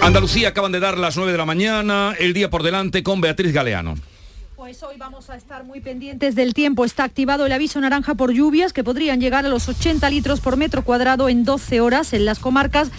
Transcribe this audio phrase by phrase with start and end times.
[0.00, 3.52] Andalucía acaban de dar las 9 de la mañana, el día por delante con Beatriz
[3.52, 3.96] Galeano.
[4.56, 6.84] Pues hoy vamos a estar muy pendientes del tiempo.
[6.84, 10.56] Está activado el aviso naranja por lluvias que podrían llegar a los 80 litros por
[10.56, 12.90] metro cuadrado en 12 horas en las comarcas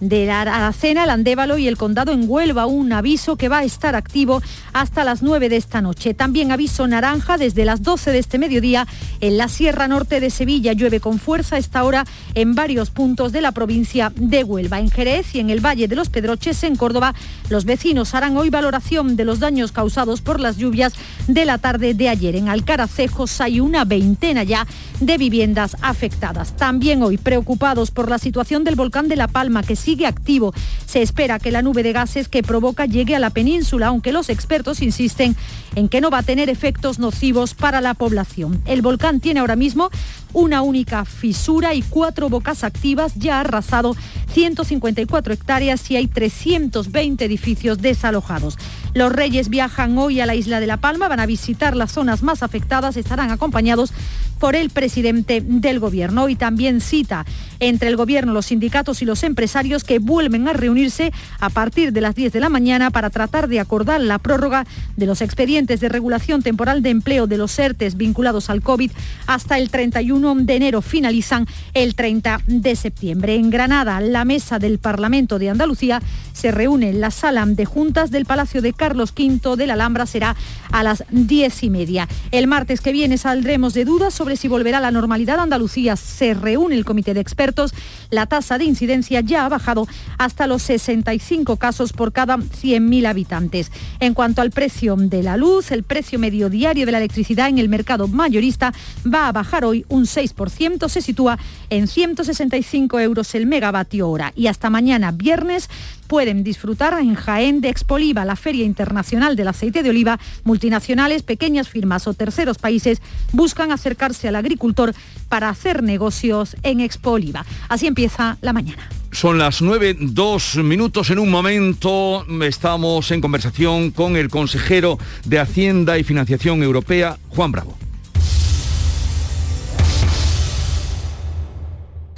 [0.00, 3.64] de la Aracena, el Andévalo y el Condado en Huelva, un aviso que va a
[3.64, 4.42] estar activo
[4.72, 6.14] hasta las 9 de esta noche.
[6.14, 8.86] También aviso naranja desde las 12 de este mediodía
[9.20, 10.72] en la Sierra Norte de Sevilla.
[10.72, 12.04] Llueve con fuerza esta hora
[12.34, 14.80] en varios puntos de la provincia de Huelva.
[14.80, 17.14] En Jerez y en el Valle de los Pedroches, en Córdoba,
[17.48, 20.92] los vecinos harán hoy valoración de los daños causados por las lluvias
[21.28, 22.36] de la tarde de ayer.
[22.36, 24.66] En Alcaracejos hay una veintena ya
[25.00, 26.56] de viviendas afectadas.
[26.56, 30.54] También hoy preocupados por la situación del volcán de La Palma que sigue activo.
[30.86, 34.30] Se espera que la nube de gases que provoca llegue a la península, aunque los
[34.30, 35.36] expertos insisten
[35.74, 38.62] en que no va a tener efectos nocivos para la población.
[38.66, 39.90] El volcán tiene ahora mismo
[40.34, 43.96] una única fisura y cuatro bocas activas, ya ha arrasado
[44.32, 48.58] 154 hectáreas y hay 320 edificios desalojados.
[48.94, 52.22] Los reyes viajan hoy a la isla de La Palma, van a visitar las zonas
[52.22, 53.92] más afectadas, estarán acompañados
[54.38, 56.24] por el presidente del gobierno.
[56.24, 57.24] Hoy también cita
[57.60, 62.00] entre el gobierno, los sindicatos y los empresarios que vuelven a reunirse a partir de
[62.00, 65.88] las 10 de la mañana para tratar de acordar la prórroga de los expedientes de
[65.88, 68.90] regulación temporal de empleo de los ERTES vinculados al COVID
[69.26, 70.80] hasta el 31 de enero.
[70.80, 73.34] Finalizan el 30 de septiembre.
[73.34, 76.00] En Granada, la mesa del Parlamento de Andalucía
[76.32, 80.06] se reúne en la sala de juntas del Palacio de Carlos V de la Alhambra.
[80.06, 80.34] Será
[80.72, 82.08] a las 10 y media.
[82.30, 85.38] El martes que viene saldremos de dudas sobre si volverá a la normalidad.
[85.38, 87.74] Andalucía se reúne el comité de expertos.
[88.10, 89.86] La tasa de incidencia ya ha bajado
[90.16, 93.70] hasta los 65 casos por cada 100.000 habitantes.
[94.00, 97.58] En cuanto al precio de la luz, el precio medio diario de la electricidad en
[97.58, 98.72] el mercado mayorista
[99.06, 101.38] va a bajar hoy un 6%, se sitúa
[101.70, 104.32] en 165 euros el megavatio hora.
[104.36, 105.68] Y hasta mañana viernes
[106.06, 110.18] pueden disfrutar en Jaén de Expoliva, la Feria Internacional del Aceite de Oliva.
[110.44, 113.00] Multinacionales, pequeñas firmas o terceros países
[113.32, 114.94] buscan acercarse al agricultor
[115.28, 117.44] para hacer negocios en Expoliva.
[117.68, 118.88] Así empieza la mañana.
[119.12, 121.10] Son las 9, dos minutos.
[121.10, 127.52] En un momento estamos en conversación con el consejero de Hacienda y Financiación Europea, Juan
[127.52, 127.83] Bravo.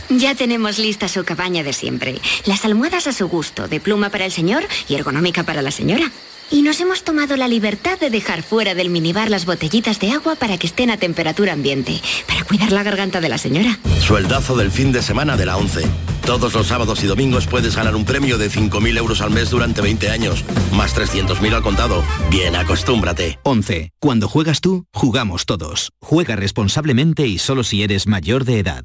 [0.09, 2.21] Ya tenemos lista su cabaña de siempre.
[2.44, 6.11] Las almohadas a su gusto, de pluma para el señor y ergonómica para la señora.
[6.49, 10.37] Y nos hemos tomado la libertad de dejar fuera del minibar las botellitas de agua
[10.37, 13.81] para que estén a temperatura ambiente, para cuidar la garganta de la señora.
[14.00, 15.83] Sueldazo del fin de semana de la 11.
[16.25, 19.81] Todos los sábados y domingos puedes ganar un premio de 5.000 euros al mes durante
[19.81, 22.05] 20 años, más 300.000 al contado.
[22.31, 23.41] Bien, acostúmbrate.
[23.43, 23.91] 11.
[23.99, 25.91] Cuando juegas tú, jugamos todos.
[26.00, 28.84] Juega responsablemente y solo si eres mayor de edad.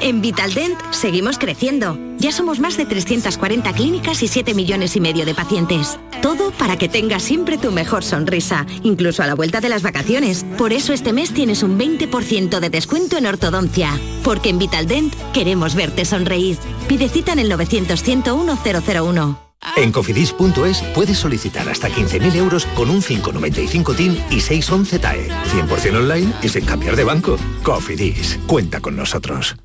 [0.00, 1.98] En Vitaldent seguimos creciendo.
[2.18, 5.98] Ya somos más de 340 clínicas y 7 millones y medio de pacientes.
[6.22, 10.44] Todo para que tengas siempre tu mejor sonrisa, incluso a la vuelta de las vacaciones.
[10.58, 13.98] Por eso este mes tienes un 20% de descuento en ortodoncia.
[14.24, 16.56] Porque en Vitaldent queremos verte sonreír.
[16.88, 18.58] Pide cita en el 900 101
[18.94, 19.49] 001.
[19.76, 25.28] En cofidis.es puedes solicitar hasta 15.000 euros con un 595 TIN y 611 TAE.
[25.28, 27.36] 100% online y sin cambiar de banco.
[27.62, 29.56] Cofidis, cuenta con nosotros.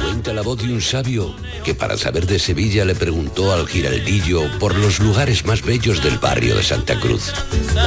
[0.00, 4.42] Cuenta la voz de un sabio que para saber de Sevilla le preguntó al giraldillo
[4.58, 7.32] por los lugares más bellos del barrio de Santa Cruz.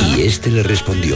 [0.01, 1.15] Y este le respondió,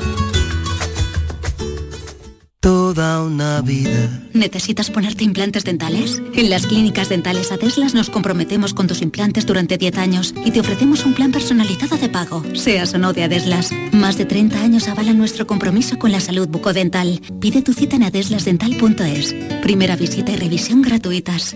[2.61, 4.21] Toda una vida.
[4.33, 6.21] ¿Necesitas ponerte implantes dentales?
[6.35, 10.59] En las clínicas dentales Adeslas nos comprometemos con tus implantes durante 10 años y te
[10.59, 13.71] ofrecemos un plan personalizado de pago, seas o no de Adeslas.
[13.91, 17.19] Más de 30 años avalan nuestro compromiso con la salud bucodental.
[17.39, 19.33] Pide tu cita en adeslasdental.es.
[19.63, 21.55] Primera visita y revisión gratuitas.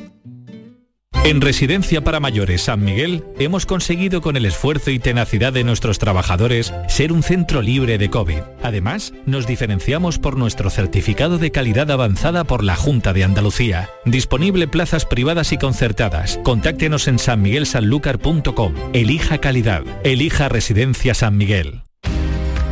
[1.23, 5.97] En Residencia para Mayores San Miguel hemos conseguido con el esfuerzo y tenacidad de nuestros
[5.97, 8.41] trabajadores ser un centro libre de COVID.
[8.61, 13.89] Además, nos diferenciamos por nuestro certificado de calidad avanzada por la Junta de Andalucía.
[14.05, 16.39] Disponible plazas privadas y concertadas.
[16.43, 18.73] Contáctenos en sanmiguelsanlucar.com.
[18.93, 19.83] Elija calidad.
[20.03, 21.85] Elija Residencia San Miguel.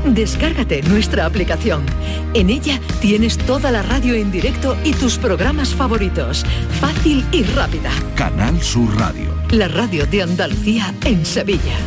[0.06, 1.86] Descárgate nuestra aplicación.
[2.34, 6.46] En ella tienes toda la radio en directo y tus programas favoritos.
[6.80, 7.92] Fácil y rápida.
[8.16, 9.34] Canal Sur Radio.
[9.52, 11.78] La radio de Andalucía en Sevilla.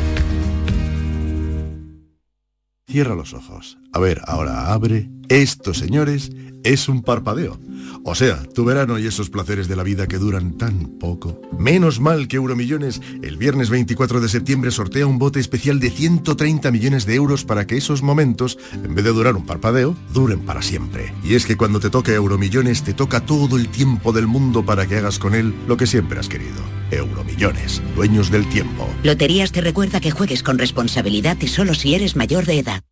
[2.87, 3.79] Cierra los ojos.
[3.93, 5.09] A ver, ahora abre.
[5.29, 6.31] Esto, señores,
[6.63, 7.59] es un parpadeo.
[8.05, 11.41] O sea, tu verano y esos placeres de la vida que duran tan poco.
[11.59, 16.71] Menos mal que Euromillones el viernes 24 de septiembre sortea un bote especial de 130
[16.71, 20.63] millones de euros para que esos momentos, en vez de durar un parpadeo, duren para
[20.63, 21.13] siempre.
[21.25, 24.87] Y es que cuando te toca Euromillones te toca todo el tiempo del mundo para
[24.87, 26.63] que hagas con él lo que siempre has querido.
[26.91, 28.89] Euromillones, dueños del tiempo.
[29.03, 32.83] Loterías te recuerda que juegues con responsabilidad y solo si eres mayor de edad.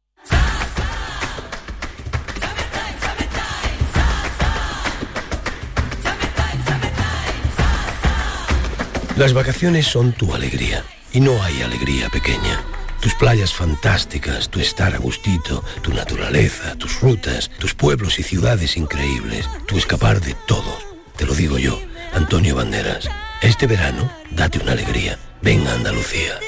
[9.17, 12.65] Las vacaciones son tu alegría y no hay alegría pequeña.
[13.01, 18.77] Tus playas fantásticas, tu estar a gustito, tu naturaleza, tus rutas, tus pueblos y ciudades
[18.77, 20.79] increíbles, tu escapar de todo.
[21.17, 21.81] Te lo digo yo,
[22.13, 23.09] Antonio Banderas.
[23.41, 25.17] Este verano, date una alegría.
[25.43, 26.41] Ven a Andalucía.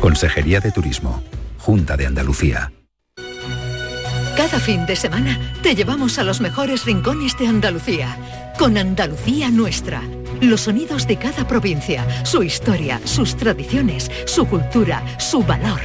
[0.00, 1.24] Consejería de Turismo,
[1.58, 2.70] Junta de Andalucía.
[4.36, 8.16] Cada fin de semana te llevamos a los mejores rincones de Andalucía,
[8.56, 10.00] con Andalucía Nuestra.
[10.40, 15.80] Los sonidos de cada provincia, su historia, sus tradiciones, su cultura, su valor.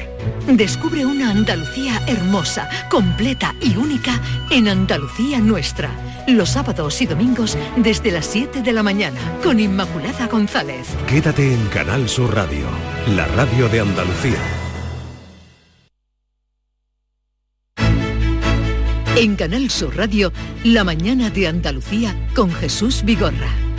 [0.48, 4.22] Descubre una Andalucía hermosa, completa y única
[4.52, 5.90] en Andalucía Nuestra.
[6.28, 10.88] Los sábados y domingos desde las 7 de la mañana con Inmaculada González.
[11.08, 12.68] Quédate en Canal Sur Radio,
[13.16, 14.38] la radio de Andalucía.
[19.16, 20.34] En Canal Sur Radio,
[20.64, 23.73] La mañana de Andalucía con Jesús Vigorra.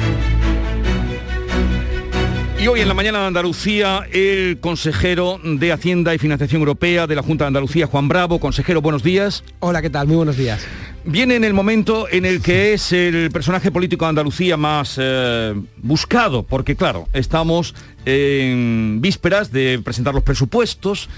[2.59, 7.15] Y hoy en la mañana de Andalucía, el consejero de Hacienda y Financiación Europea de
[7.15, 8.39] la Junta de Andalucía, Juan Bravo.
[8.39, 9.45] Consejero, buenos días.
[9.61, 10.07] Hola, ¿qué tal?
[10.07, 10.65] Muy buenos días.
[11.05, 15.55] Viene en el momento en el que es el personaje político de Andalucía más eh,
[15.83, 17.75] buscado, porque claro, estamos
[18.07, 21.11] en vísperas de presentar los presupuestos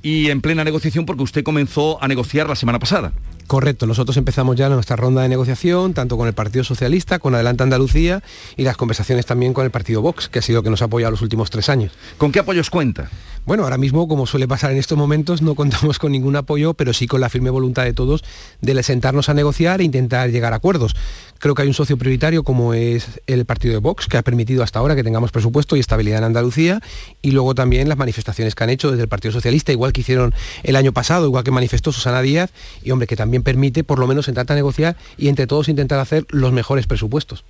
[0.00, 3.12] y en plena negociación porque usted comenzó a negociar la semana pasada.
[3.46, 7.62] Correcto, nosotros empezamos ya nuestra ronda de negociación, tanto con el Partido Socialista, con Adelante
[7.62, 8.22] Andalucía
[8.56, 11.10] y las conversaciones también con el Partido Vox, que ha sido que nos ha apoyado
[11.10, 11.92] los últimos tres años.
[12.16, 13.10] ¿Con qué apoyos cuenta?
[13.46, 16.94] Bueno, ahora mismo, como suele pasar en estos momentos, no contamos con ningún apoyo, pero
[16.94, 18.24] sí con la firme voluntad de todos
[18.62, 20.96] de sentarnos a negociar e intentar llegar a acuerdos.
[21.38, 24.62] Creo que hay un socio prioritario como es el partido de Vox, que ha permitido
[24.62, 26.80] hasta ahora que tengamos presupuesto y estabilidad en Andalucía,
[27.20, 30.34] y luego también las manifestaciones que han hecho desde el Partido Socialista, igual que hicieron
[30.62, 32.50] el año pasado, igual que manifestó Susana Díaz,
[32.82, 35.98] y hombre, que también permite por lo menos sentar a negociar y entre todos intentar
[35.98, 37.44] hacer los mejores presupuestos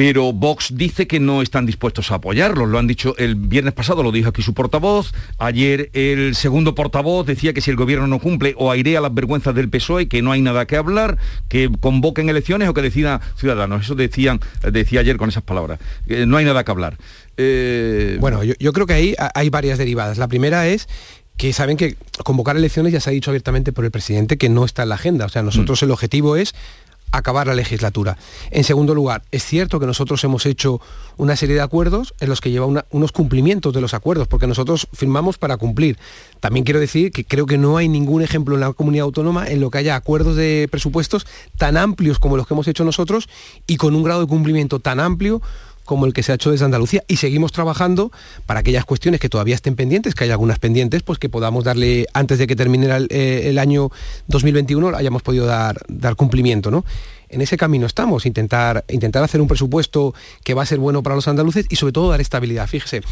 [0.00, 2.64] pero Vox dice que no están dispuestos a apoyarlo.
[2.64, 5.12] Lo han dicho el viernes pasado, lo dijo aquí su portavoz.
[5.36, 9.54] Ayer el segundo portavoz decía que si el gobierno no cumple o airea las vergüenzas
[9.54, 11.18] del PSOE, que no hay nada que hablar,
[11.50, 13.84] que convoquen elecciones o que decidan ciudadanos.
[13.84, 15.78] Eso decían, decía ayer con esas palabras.
[16.06, 16.96] no hay nada que hablar.
[17.36, 20.16] Eh, bueno, yo, yo creo que ahí hay varias derivadas.
[20.16, 20.88] La primera es
[21.40, 24.66] que saben que convocar elecciones ya se ha dicho abiertamente por el presidente que no
[24.66, 25.24] está en la agenda.
[25.24, 25.84] O sea, nosotros mm.
[25.86, 26.54] el objetivo es
[27.12, 28.18] acabar la legislatura.
[28.50, 30.82] En segundo lugar, es cierto que nosotros hemos hecho
[31.16, 34.86] una serie de acuerdos en los que lleva unos cumplimientos de los acuerdos, porque nosotros
[34.92, 35.96] firmamos para cumplir.
[36.40, 39.60] También quiero decir que creo que no hay ningún ejemplo en la comunidad autónoma en
[39.60, 41.26] lo que haya acuerdos de presupuestos
[41.56, 43.30] tan amplios como los que hemos hecho nosotros
[43.66, 45.40] y con un grado de cumplimiento tan amplio
[45.90, 48.12] como el que se ha hecho desde Andalucía y seguimos trabajando
[48.46, 52.06] para aquellas cuestiones que todavía estén pendientes, que hay algunas pendientes, pues que podamos darle,
[52.14, 53.90] antes de que termine el, eh, año
[54.28, 56.84] 2021, hayamos podido dar, dar cumplimiento, ¿no?
[57.28, 61.16] en ese camino estamos, intentar, intentar hacer un presupuesto que va a ser bueno para
[61.16, 62.68] los andaluces y sobre todo dar estabilidad.
[62.68, 63.02] Fíjese,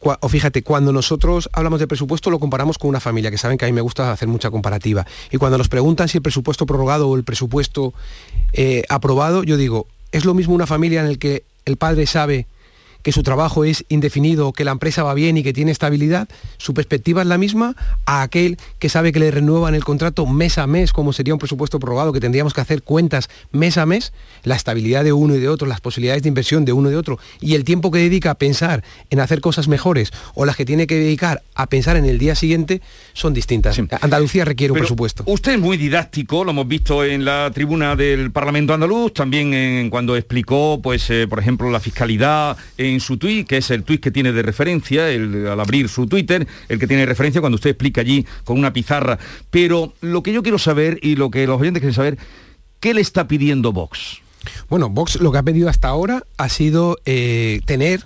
[0.00, 3.64] o fíjate, cuando nosotros hablamos de presupuesto lo comparamos con una familia, que saben que
[3.64, 5.06] a mí me gusta hacer mucha comparativa.
[5.30, 7.94] Y cuando nos preguntan si el presupuesto prorrogado o el presupuesto
[8.52, 12.46] eh, aprobado, yo digo, es lo mismo una familia en el que el padre sabe
[13.06, 16.74] que su trabajo es indefinido, que la empresa va bien y que tiene estabilidad, su
[16.74, 20.66] perspectiva es la misma a aquel que sabe que le renuevan el contrato mes a
[20.66, 24.56] mes, como sería un presupuesto prorrogado, que tendríamos que hacer cuentas mes a mes, la
[24.56, 27.20] estabilidad de uno y de otro, las posibilidades de inversión de uno y de otro,
[27.40, 30.88] y el tiempo que dedica a pensar en hacer cosas mejores o las que tiene
[30.88, 32.82] que dedicar a pensar en el día siguiente,
[33.12, 33.80] son distintas.
[34.00, 35.22] Andalucía requiere un presupuesto.
[35.26, 39.90] Usted es muy didáctico, lo hemos visto en la tribuna del Parlamento andaluz, también en,
[39.90, 44.00] cuando explicó, pues, eh, por ejemplo, la fiscalidad en su tuit, que es el tuit
[44.00, 47.70] que tiene de referencia, el, al abrir su Twitter, el que tiene referencia cuando usted
[47.70, 49.18] explica allí con una pizarra.
[49.50, 52.18] Pero lo que yo quiero saber y lo que los oyentes quieren saber,
[52.80, 54.20] ¿qué le está pidiendo Vox?
[54.68, 58.04] Bueno, Vox lo que ha pedido hasta ahora ha sido eh, tener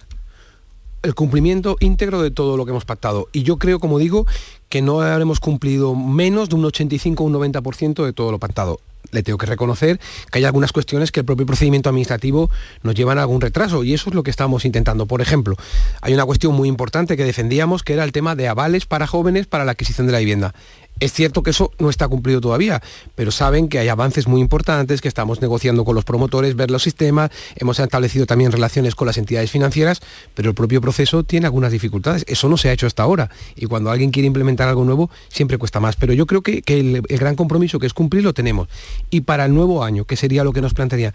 [1.02, 3.28] el cumplimiento íntegro de todo lo que hemos pactado.
[3.32, 4.26] Y yo creo, como digo,
[4.68, 8.80] que no habremos cumplido menos de un 85 o un 90% de todo lo pactado.
[9.10, 10.00] Le tengo que reconocer
[10.30, 12.50] que hay algunas cuestiones que el propio procedimiento administrativo
[12.82, 15.06] nos llevan a algún retraso y eso es lo que estamos intentando.
[15.06, 15.56] Por ejemplo,
[16.00, 19.46] hay una cuestión muy importante que defendíamos que era el tema de avales para jóvenes
[19.46, 20.54] para la adquisición de la vivienda.
[21.00, 22.82] Es cierto que eso no está cumplido todavía,
[23.14, 26.82] pero saben que hay avances muy importantes, que estamos negociando con los promotores, ver los
[26.82, 30.02] sistemas, hemos establecido también relaciones con las entidades financieras,
[30.34, 32.26] pero el propio proceso tiene algunas dificultades.
[32.28, 35.56] Eso no se ha hecho hasta ahora y cuando alguien quiere implementar algo nuevo siempre
[35.56, 35.96] cuesta más.
[35.96, 38.68] Pero yo creo que, el, gran compromiso que es cumplir lo tenemos.
[39.08, 41.14] Y para el nuevo año, que sería lo que nos plantearía,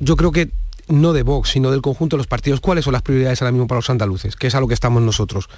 [0.00, 0.50] yo creo que
[0.88, 3.68] no de Vox, sino del conjunto de los partidos, cuáles son las prioridades ahora mismo
[3.68, 5.48] para los andaluces, que es a lo que estamos nosotros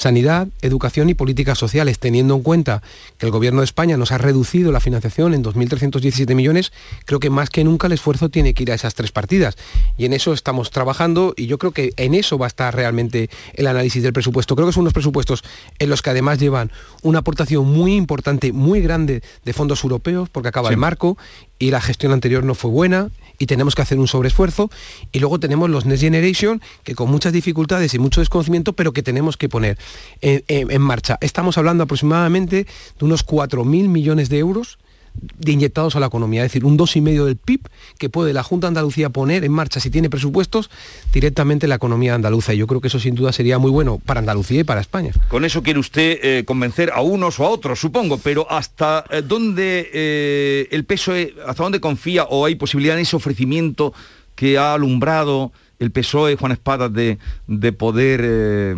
[0.00, 2.82] sanidad, educación y políticas sociales, teniendo en cuenta
[3.18, 6.72] que el Gobierno de España nos ha reducido la financiación en 2.317 millones,
[7.04, 9.58] creo que más que nunca el esfuerzo tiene que ir a esas tres partidas.
[9.98, 13.28] Y en eso estamos trabajando y yo creo que en eso va a estar realmente
[13.52, 14.56] el análisis del presupuesto.
[14.56, 15.44] Creo que son unos presupuestos
[15.78, 20.48] en los que además llevan una aportación muy importante, muy grande de fondos europeos, porque
[20.48, 21.18] acaba el marco
[21.60, 24.70] y la gestión anterior no fue buena y tenemos que hacer un sobreesfuerzo.
[25.12, 29.02] Y luego tenemos los Next Generation, que con muchas dificultades y mucho desconocimiento, pero que
[29.02, 29.78] tenemos que poner
[30.22, 31.18] en, marcha.
[31.20, 32.66] Estamos hablando aproximadamente
[32.98, 34.78] de unos 4.000 millones de euros
[35.14, 37.60] de inyectados a la economía, es decir, un 2,5 del PIB
[37.98, 40.70] que puede la Junta de Andalucía poner en marcha, si tiene presupuestos,
[41.12, 42.54] directamente la economía andaluza.
[42.54, 45.12] Y yo creo que eso sin duda sería muy bueno para Andalucía y para España.
[45.28, 49.22] Con eso quiere usted eh, convencer a unos o a otros, supongo, pero ¿hasta eh,
[49.22, 53.92] dónde eh, el PSOE, hasta dónde confía o hay posibilidad en ese ofrecimiento
[54.34, 58.76] que ha alumbrado el PSOE, Juan Espada, de, de poder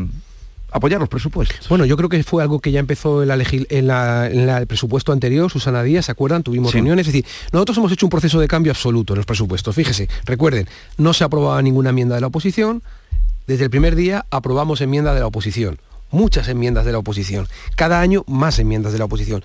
[0.73, 1.69] apoyar los presupuestos.
[1.69, 6.07] Bueno, yo creo que fue algo que ya empezó en, el presupuesto anterior, Susana Díaz,
[6.07, 6.43] ¿se acuerdan?
[6.43, 9.75] Tuvimos reuniones, es decir, nosotros hemos hecho un proceso de cambio absoluto en los presupuestos.
[9.75, 12.83] Fíjese, recuerden, no se aprobaba ninguna enmienda de la oposición,
[13.47, 15.79] desde el primer día aprobamos enmienda de la oposición,
[16.11, 19.45] muchas enmiendas de la oposición, cada año más enmiendas de la oposición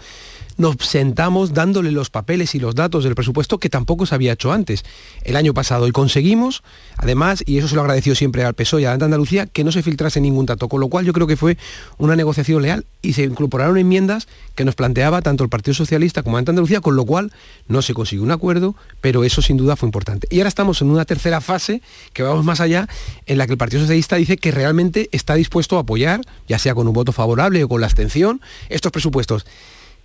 [0.58, 4.52] nos sentamos dándole los papeles y los datos del presupuesto que tampoco se había hecho
[4.52, 4.84] antes
[5.24, 6.64] el año pasado y conseguimos,
[6.98, 9.84] además, y eso se lo agradeció siempre al PSOE y a Andalucía, que no se
[9.84, 11.58] filtrase ningún dato, con lo cual yo creo que fue
[11.98, 16.38] una negociación leal y se incorporaron enmiendas que nos planteaba tanto el Partido Socialista como
[16.38, 17.32] Andalucía, con lo cual
[17.68, 20.28] no se consiguió un acuerdo, pero eso sin duda fue importante.
[20.32, 21.82] Y ahora estamos en una tercera fase,
[22.14, 22.88] que vamos más allá,
[23.26, 26.74] en la que el Partido Socialista dice que realmente está dispuesto a apoyar, ya sea
[26.74, 29.46] con un voto favorable o con la abstención, estos presupuestos.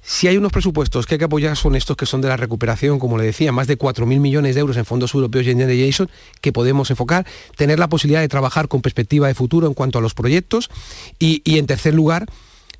[0.04, 2.98] Si hay unos presupuestos que hay que apoyar son estos que son de la recuperación,
[2.98, 6.10] como le decía, más de 4.000 millones de euros en fondos europeos y en Generation
[6.40, 7.24] que podemos enfocar,
[7.56, 10.70] tener la posibilidad de trabajar con perspectiva de futuro en cuanto a los proyectos
[11.20, 12.26] y, y en tercer lugar,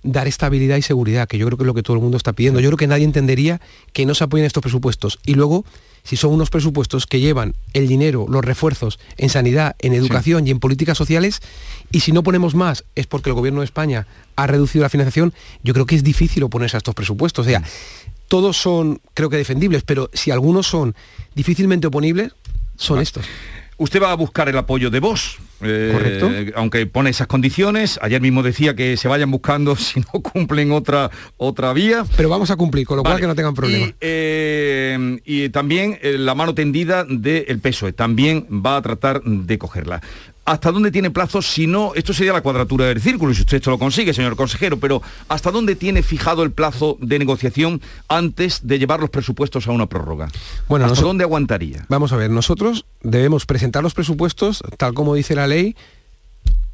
[0.02, 2.32] dar estabilidad y seguridad, que yo creo que es lo que todo el mundo está
[2.32, 2.58] pidiendo.
[2.58, 3.60] Yo creo que nadie entendería
[3.92, 5.20] que no se apoyen estos presupuestos.
[5.24, 5.64] Y luego
[6.04, 10.50] si son unos presupuestos que llevan el dinero, los refuerzos en sanidad, en educación y
[10.50, 11.40] en políticas sociales,
[11.90, 14.06] y si no ponemos más es porque el gobierno de España
[14.36, 15.32] ha reducido la financiación,
[15.62, 17.46] yo creo que es difícil oponerse a estos presupuestos.
[17.46, 17.62] O sea,
[18.28, 20.94] todos son, creo que defendibles, pero si algunos son
[21.34, 22.32] difícilmente oponibles,
[22.76, 23.26] son estos.
[23.78, 26.30] Usted va a buscar el apoyo de vos, eh, Correcto.
[26.56, 27.98] aunque pone esas condiciones.
[28.02, 32.04] Ayer mismo decía que se vayan buscando si no cumplen otra, otra vía.
[32.16, 33.86] Pero vamos a cumplir, con lo cual que no tengan problema.
[33.86, 40.00] Y, eh, también eh, la mano tendida del PSOE, también va a tratar de cogerla.
[40.44, 41.40] ¿Hasta dónde tiene plazo?
[41.40, 44.76] Si no, esto sería la cuadratura del círculo, si usted esto lo consigue, señor consejero,
[44.76, 49.70] pero ¿hasta dónde tiene fijado el plazo de negociación antes de llevar los presupuestos a
[49.70, 50.28] una prórroga?
[50.68, 51.86] Bueno, ¿Hasta dónde aguantaría?
[51.88, 55.76] Vamos a ver, nosotros debemos presentar los presupuestos, tal como dice la ley,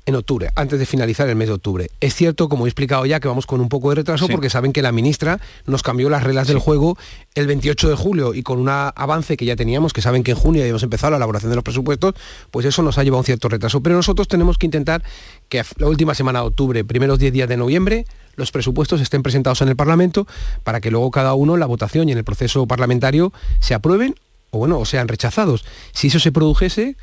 [0.09, 1.91] en octubre, antes de finalizar el mes de octubre.
[2.01, 4.73] Es cierto, como he explicado ya, que vamos con un poco de retraso porque saben
[4.73, 6.97] que la ministra nos cambió las reglas del juego
[7.35, 10.39] el 28 de julio y con un avance que ya teníamos, que saben que en
[10.39, 12.15] junio habíamos empezado la elaboración de los presupuestos,
[12.51, 13.83] pues eso nos ha llevado un cierto retraso.
[13.83, 15.03] Pero nosotros tenemos que intentar
[15.51, 19.61] que la última semana de octubre, primeros 10 días de noviembre, los presupuestos estén presentados
[19.61, 20.27] en el Parlamento
[20.65, 24.15] para que luego cada uno en la votación y en el proceso parlamentario se aprueben
[24.53, 25.67] o bueno, o sean rechazados.
[25.93, 26.97] Si eso se produjese,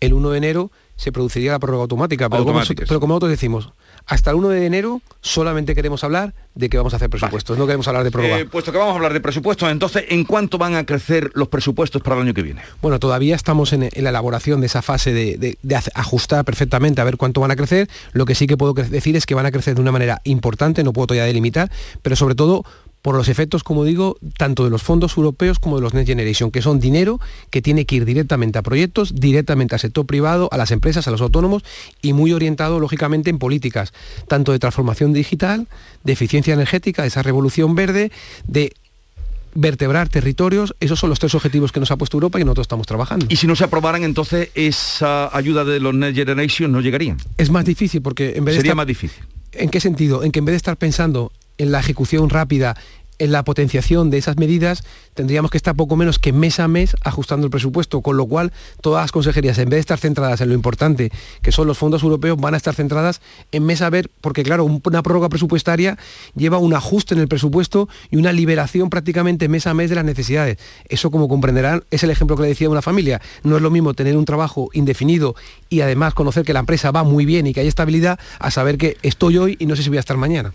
[0.00, 2.28] el 1 de enero se produciría la prórroga automática.
[2.28, 3.72] Pero, como, pero como nosotros decimos,
[4.04, 7.64] hasta el 1 de enero solamente queremos hablar de que vamos a hacer presupuestos, no
[7.64, 8.38] queremos hablar de prórroga.
[8.38, 11.48] Eh, puesto que vamos a hablar de presupuestos, entonces, ¿en cuánto van a crecer los
[11.48, 12.60] presupuestos para el año que viene?
[12.82, 15.56] Bueno, todavía estamos en, la elaboración de esa fase de,
[15.94, 17.88] ajustar perfectamente a ver cuánto van a crecer.
[18.12, 20.84] Lo que sí que puedo decir es que van a crecer de una manera importante,
[20.84, 21.70] no puedo todavía delimitar,
[22.02, 22.64] pero sobre todo
[23.02, 26.50] por los efectos, como digo, tanto de los fondos europeos como de los Next Generation,
[26.50, 30.56] que son dinero que tiene que ir directamente a proyectos, directamente al sector privado, a
[30.56, 31.62] las empresas, a los autónomos
[32.02, 33.92] y muy orientado, lógicamente, en políticas,
[34.28, 35.66] tanto de transformación digital,
[36.04, 38.12] de eficiencia energética, de esa revolución verde,
[38.46, 38.74] de
[39.54, 42.86] vertebrar territorios, esos son los tres objetivos que nos ha puesto Europa y nosotros estamos
[42.86, 43.26] trabajando.
[43.28, 47.16] Y si no se aprobaran, entonces esa ayuda de los Next Generation no llegaría.
[47.36, 48.60] Es más difícil porque en vez de...
[48.60, 49.24] Sería más difícil.
[49.52, 50.22] ¿En qué sentido?
[50.22, 52.76] En que en vez de estar pensando en la ejecución rápida
[53.20, 54.82] en la potenciación de esas medidas
[55.14, 58.52] tendríamos que estar poco menos que mes a mes ajustando el presupuesto, con lo cual
[58.80, 61.12] todas las consejerías, en vez de estar centradas en lo importante,
[61.42, 63.20] que son los fondos europeos, van a estar centradas
[63.52, 65.98] en mes a ver, porque claro, una prórroga presupuestaria
[66.34, 70.04] lleva un ajuste en el presupuesto y una liberación prácticamente mes a mes de las
[70.04, 70.56] necesidades.
[70.88, 73.20] Eso, como comprenderán, es el ejemplo que le decía a una familia.
[73.42, 75.34] No es lo mismo tener un trabajo indefinido
[75.70, 78.76] y además conocer que la empresa va muy bien y que hay estabilidad, a saber
[78.76, 80.52] que estoy hoy y no sé si voy a estar mañana.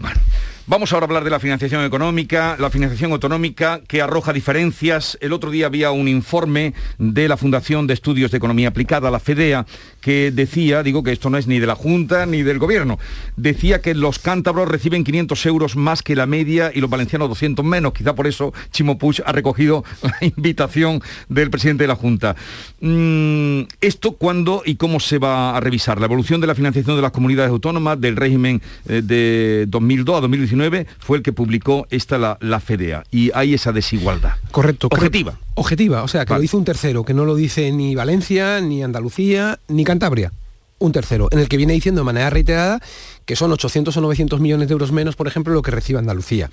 [0.68, 5.16] Vamos ahora a hablar de la financiación económica, la financiación autonómica que arroja diferencias.
[5.22, 9.20] El otro día había un informe de la Fundación de Estudios de Economía Aplicada, la
[9.20, 9.68] FEDEA,
[10.02, 12.98] que decía, digo que esto no es ni de la Junta ni del Gobierno,
[13.36, 17.64] decía que los cántabros reciben 500 euros más que la media y los valencianos 200
[17.64, 17.94] menos.
[17.94, 22.36] Quizá por eso Chimo Puig ha recogido la invitación del presidente de la Junta.
[22.82, 26.00] Mm, ¿Esto cuándo y cómo se va a revisar?
[26.00, 30.22] La evolución de la financiación de las comunidades autónomas del régimen eh, de 2002 a
[30.22, 34.34] 2019 fue el que publicó esta la, FEDEA y hay esa desigualdad.
[34.52, 34.88] Correcto.
[34.92, 35.38] Objetiva.
[35.56, 38.84] objetiva, o sea, que lo dice un tercero, que no lo dice ni Valencia, ni
[38.84, 40.32] Andalucía, ni Cantabria.
[40.78, 42.82] Un tercero, en el que viene diciendo de manera reiterada
[43.26, 46.50] que son 800 o 900 millones de euros menos, por ejemplo, lo que recibe Andalucía.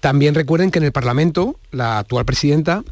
[0.00, 2.84] También recuerden que en el Parlamento, la actual presidenta,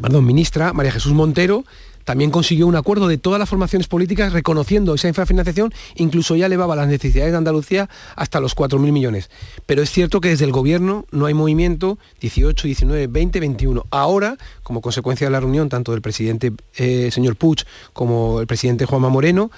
[0.00, 1.64] perdón, ministra, María Jesús Montero,
[2.04, 6.76] también consiguió un acuerdo de todas las formaciones políticas reconociendo esa infrafinanciación, incluso ya elevaba
[6.76, 9.30] las necesidades de Andalucía hasta los 4.000 millones.
[9.66, 13.86] Pero es cierto que desde el gobierno no hay movimiento 18, 19, 20, 21.
[13.90, 18.86] Ahora, como consecuencia de la reunión tanto del presidente eh, señor Puig como el presidente
[18.86, 19.50] Juanma Moreno,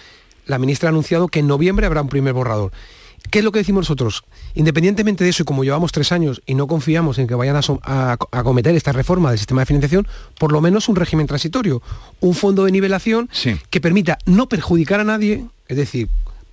[0.46, 2.72] la ministra ha anunciado que en noviembre habrá un primer borrador.
[3.30, 4.24] ¿Qué es lo que decimos nosotros?
[4.54, 8.16] Independientemente de eso, y como llevamos tres años y no confiamos en que vayan a,
[8.30, 10.06] acometer esta reforma del sistema de financiación,
[10.38, 11.82] por lo menos un régimen transitorio,
[12.20, 13.28] un fondo de nivelación
[13.70, 16.08] que permita no perjudicar a nadie, es decir,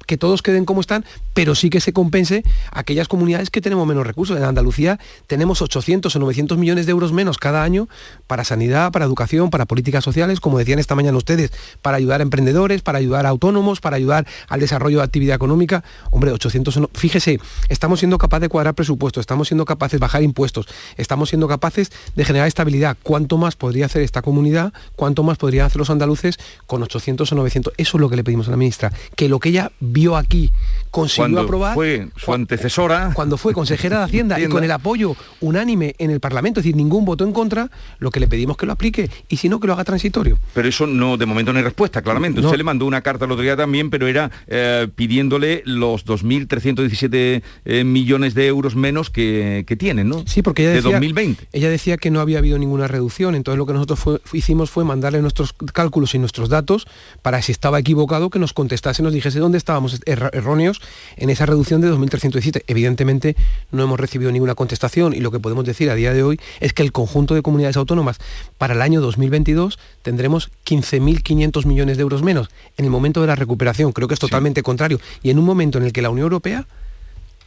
[0.05, 4.05] que todos queden como están, pero sí que se compense aquellas comunidades que tenemos menos
[4.05, 4.37] recursos.
[4.37, 7.87] En Andalucía tenemos 800 o 900 millones de euros menos cada año
[8.27, 12.23] para sanidad, para educación, para políticas sociales, como decían esta mañana ustedes, para ayudar a
[12.23, 15.83] emprendedores, para ayudar a autónomos, para ayudar al desarrollo de actividad económica.
[16.11, 20.67] Hombre, 800, fíjese, estamos siendo capaces de cuadrar presupuestos, estamos siendo capaces de bajar impuestos,
[20.97, 22.97] estamos siendo capaces de generar estabilidad.
[23.03, 24.73] ¿Cuánto más podría hacer esta comunidad?
[24.95, 27.73] ¿Cuánto más podrían hacer los andaluces con 800 o 900?
[27.77, 30.51] Eso es lo que le pedimos a la ministra, que lo que ella vio aquí,
[30.89, 31.73] consiguió cuando aprobar...
[31.73, 33.11] Fue su antecesora.
[33.13, 36.75] Cuando fue consejera de Hacienda y con el apoyo unánime en el Parlamento, es decir,
[36.75, 39.67] ningún voto en contra, lo que le pedimos que lo aplique y si no, que
[39.67, 40.37] lo haga transitorio.
[40.53, 42.41] Pero eso no, de momento no hay respuesta, claramente.
[42.41, 47.41] Usted le mandó una carta el otro día también, pero era eh, pidiéndole los 2.317
[47.65, 50.23] eh, millones de euros menos que, que tienen, ¿no?
[50.25, 51.47] Sí, porque ella decía, de 2020.
[51.51, 55.21] Ella decía que no había habido ninguna reducción, entonces lo que nosotros hicimos fue mandarle
[55.21, 56.87] nuestros cálculos y nuestros datos
[57.21, 60.81] para si estaba equivocado que nos contestase, nos dijese dónde estábamos erróneos
[61.17, 62.63] en esa reducción de 2.317.
[62.67, 63.35] Evidentemente
[63.71, 66.73] no hemos recibido ninguna contestación y lo que podemos decir a día de hoy es
[66.73, 68.17] que el conjunto de comunidades autónomas
[68.57, 73.35] para el año 2022 tendremos 15.500 millones de euros menos en el momento de la
[73.35, 73.91] recuperación.
[73.91, 74.99] Creo que es totalmente contrario.
[75.23, 76.67] Y en un momento en el que la Unión Europea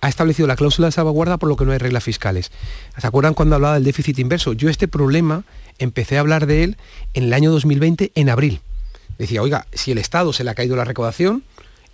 [0.05, 2.53] ha establecido la cláusula de salvaguarda por lo que no hay reglas fiscales.
[2.99, 4.53] ¿Se acuerdan cuando hablaba del déficit inverso?
[4.53, 5.45] Yo este problema
[5.79, 6.77] empecé a hablar de él
[7.15, 8.61] en el año 2020, en abril.
[9.19, 11.43] Decía, oiga, si el Estado se le ha caído la recaudación,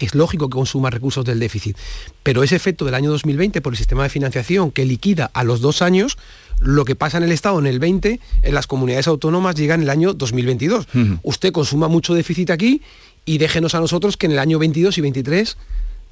[0.01, 1.77] es lógico que consuma recursos del déficit,
[2.23, 5.61] pero ese efecto del año 2020 por el sistema de financiación que liquida a los
[5.61, 6.19] dos años,
[6.59, 9.83] lo que pasa en el Estado en el 20, en las comunidades autónomas llega en
[9.83, 10.89] el año 2022.
[11.23, 12.83] Usted consuma mucho déficit aquí
[13.25, 15.57] y déjenos a nosotros que en el año 22 y 23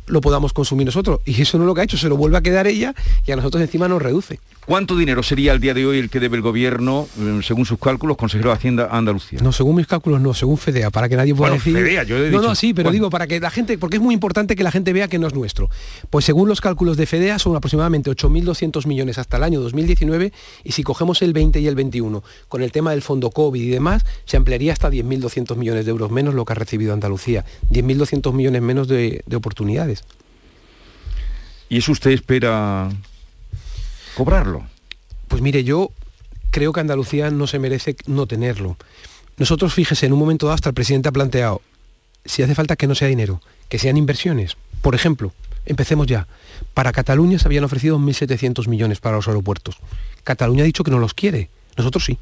[0.08, 1.20] lo podamos consumir nosotros.
[1.24, 2.94] Y eso no es lo que ha hecho, se lo vuelve a quedar ella
[3.26, 4.40] y a nosotros encima nos reduce.
[4.66, 7.78] ¿Cuánto dinero sería el día de hoy el que debe el gobierno, eh, según sus
[7.78, 9.38] cálculos, consejero de Hacienda Andalucía?
[9.42, 11.74] No, según mis cálculos no, según FEDEA, para que nadie pueda decir...
[11.74, 14.12] FEDEA, yo he no, no, sí, pero digo, para que la gente, porque es muy
[14.12, 15.70] importante que la gente vea que no es nuestro.
[16.10, 20.72] Pues según los cálculos de FEDEA son aproximadamente 8.200 millones hasta el año 2019 y
[20.72, 24.04] si cogemos el 20 y el 21 con el tema del fondo COVID y demás,
[24.26, 27.44] se ampliaría hasta 10.200 millones de euros menos lo que ha recibido Andalucía.
[27.70, 29.97] 10.200 millones menos de oportunidades.
[31.68, 32.88] ¿Y eso usted espera
[34.14, 34.66] cobrarlo?
[35.28, 35.90] Pues mire, yo
[36.50, 38.76] creo que Andalucía no se merece no tenerlo.
[39.36, 41.62] Nosotros, fíjese, en un momento dado hasta el presidente ha planteado,
[42.24, 44.56] si hace falta que no sea dinero, que sean inversiones.
[44.82, 45.32] Por ejemplo,
[45.68, 46.26] Empecemos ya.
[46.72, 49.76] Para Cataluña se habían ofrecido 1.700 millones para los aeropuertos.
[50.24, 51.50] Cataluña ha dicho que no los quiere.
[51.76, 52.18] Nosotros sí.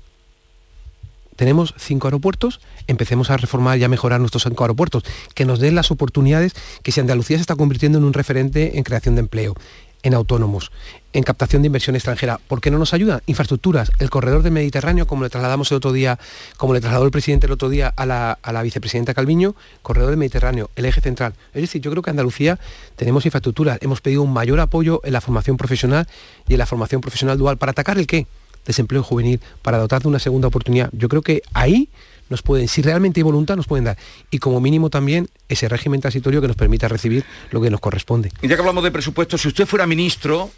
[1.36, 5.74] Tenemos cinco aeropuertos, empecemos a reformar y a mejorar nuestros cinco aeropuertos, que nos den
[5.74, 9.54] las oportunidades que si Andalucía se está convirtiendo en un referente en creación de empleo,
[10.02, 10.70] en autónomos,
[11.12, 12.38] en captación de inversión extranjera.
[12.46, 13.22] ¿Por qué no nos ayuda?
[13.26, 16.18] Infraestructuras, el corredor del Mediterráneo, como le trasladamos el otro día,
[16.56, 20.10] como le trasladó el presidente el otro día a la, a la vicepresidenta Calviño, corredor
[20.10, 21.34] del Mediterráneo, el eje central.
[21.54, 22.58] Es decir, yo creo que Andalucía
[22.94, 26.06] tenemos infraestructuras, hemos pedido un mayor apoyo en la formación profesional
[26.48, 27.56] y en la formación profesional dual.
[27.56, 28.26] ¿Para atacar el qué?
[28.66, 30.90] Desempleo juvenil, para dotar de una segunda oportunidad.
[30.92, 31.88] Yo creo que ahí
[32.28, 33.96] nos pueden, si realmente hay voluntad, nos pueden dar.
[34.30, 38.32] Y como mínimo también ese régimen transitorio que nos permita recibir lo que nos corresponde.
[38.42, 40.50] Y ya que hablamos de presupuesto, si usted fuera ministro,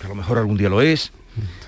[0.00, 1.12] que a lo mejor algún día lo es,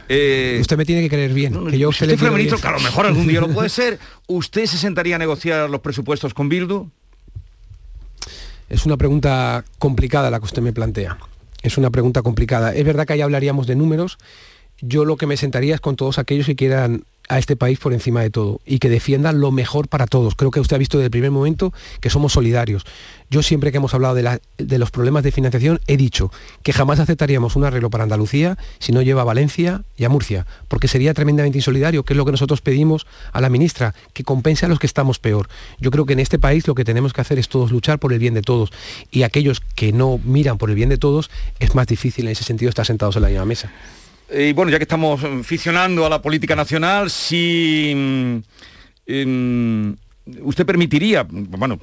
[0.08, 1.52] eh, usted me tiene que creer bien.
[1.66, 3.98] que yo si usted fuera ministro, que a lo mejor algún día lo puede ser,
[4.26, 6.88] ¿usted se sentaría a negociar los presupuestos con Bildu?
[8.68, 11.18] Es una pregunta complicada la que usted me plantea.
[11.62, 12.74] Es una pregunta complicada.
[12.74, 14.18] Es verdad que ahí hablaríamos de números.
[14.80, 17.92] Yo lo que me sentaría es con todos aquellos que quieran a este país por
[17.92, 20.34] encima de todo y que defiendan lo mejor para todos.
[20.34, 22.84] Creo que usted ha visto desde el primer momento que somos solidarios.
[23.30, 27.56] Yo siempre que hemos hablado de, los problemas de financiación he dicho que jamás aceptaríamos
[27.56, 31.58] un arreglo para Andalucía si no lleva a Valencia y a Murcia, porque sería tremendamente
[31.58, 34.86] insolidario, que es lo que nosotros pedimos a la ministra, que compense a los que
[34.86, 35.48] estamos peor.
[35.78, 38.14] Yo creo que en este país lo que tenemos que hacer es todos luchar por
[38.14, 38.70] el bien de todos
[39.10, 42.44] y aquellos que no miran por el bien de todos es más difícil en ese
[42.44, 43.70] sentido estar sentados en la misma mesa.
[44.30, 47.94] Y bueno, ya que estamos aficionando a la política nacional, si
[49.06, 49.92] mm,
[50.42, 51.78] usted permitiría, bueno,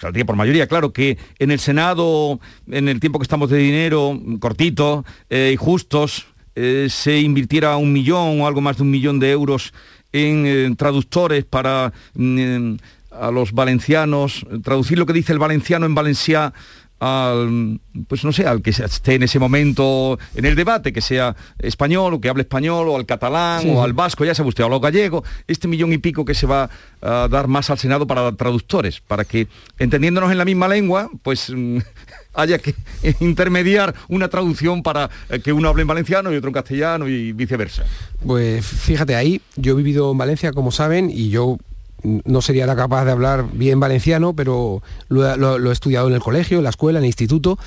[0.00, 4.18] saldría por mayoría, claro, que en el Senado, en el tiempo que estamos de dinero,
[4.40, 9.18] cortito eh, y justos, eh, se invirtiera un millón o algo más de un millón
[9.20, 9.74] de euros
[10.12, 12.74] en eh, traductores para mm,
[13.10, 16.54] a los valencianos, traducir lo que dice el valenciano en valenciano
[17.02, 21.34] al, pues no sé, al que esté en ese momento en el debate, que sea
[21.58, 24.68] español o que hable español o al catalán o al vasco, ya se usted, o
[24.68, 28.06] a lo gallego, este millón y pico que se va a dar más al Senado
[28.06, 29.48] para traductores, para que,
[29.80, 31.78] entendiéndonos en la misma lengua, pues mm,
[32.34, 32.76] haya que
[33.18, 37.32] intermediar una traducción para eh, que uno hable en valenciano y otro en castellano y
[37.32, 37.84] viceversa.
[38.24, 41.58] Pues fíjate, ahí yo he vivido en Valencia, como saben, y yo
[42.02, 46.64] no sería capaz de hablar bien valenciano, pero lo, he estudiado en el colegio, en
[46.64, 47.58] la escuela, en el instituto,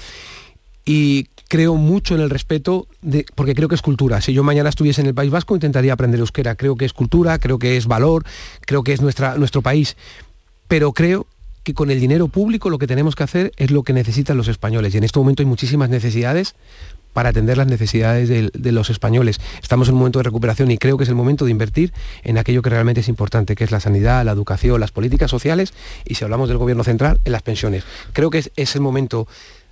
[0.86, 4.22] y creo mucho en el respeto, de, porque creo que es cultura.
[4.22, 6.56] Si yo mañana estuviese en el País Vasco, intentaría aprender euskera.
[6.56, 8.24] Creo que es cultura, creo que es valor,
[8.62, 9.98] creo que es nuestra, nuestro país.
[10.68, 11.28] Pero creo
[11.64, 14.48] que con el dinero público lo que tenemos que hacer es lo que necesitan los
[14.48, 14.94] españoles.
[14.94, 16.56] Y en este momento hay muchísimas necesidades
[17.16, 19.40] para atender las necesidades de, los españoles.
[19.64, 21.94] Estamos en un momento de recuperación y creo que es el momento de invertir
[22.26, 25.74] en aquello que realmente es importante, que es la sanidad, la educación, las políticas sociales
[26.04, 27.86] y si hablamos del gobierno central, en las pensiones.
[28.12, 29.30] Creo que es, el momento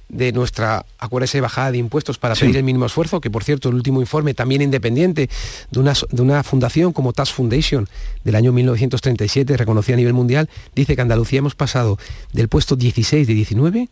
[0.08, 3.76] de nuestra, acuérdese, bajada de impuestos para pedir el mínimo esfuerzo, que por cierto el
[3.76, 5.30] último informe también independiente
[5.70, 7.90] de una, de una fundación como Task Foundation
[8.24, 12.00] del año 1937, reconocida a nivel mundial, dice que Andalucía hemos pasado
[12.32, 13.90] del puesto 16 de 19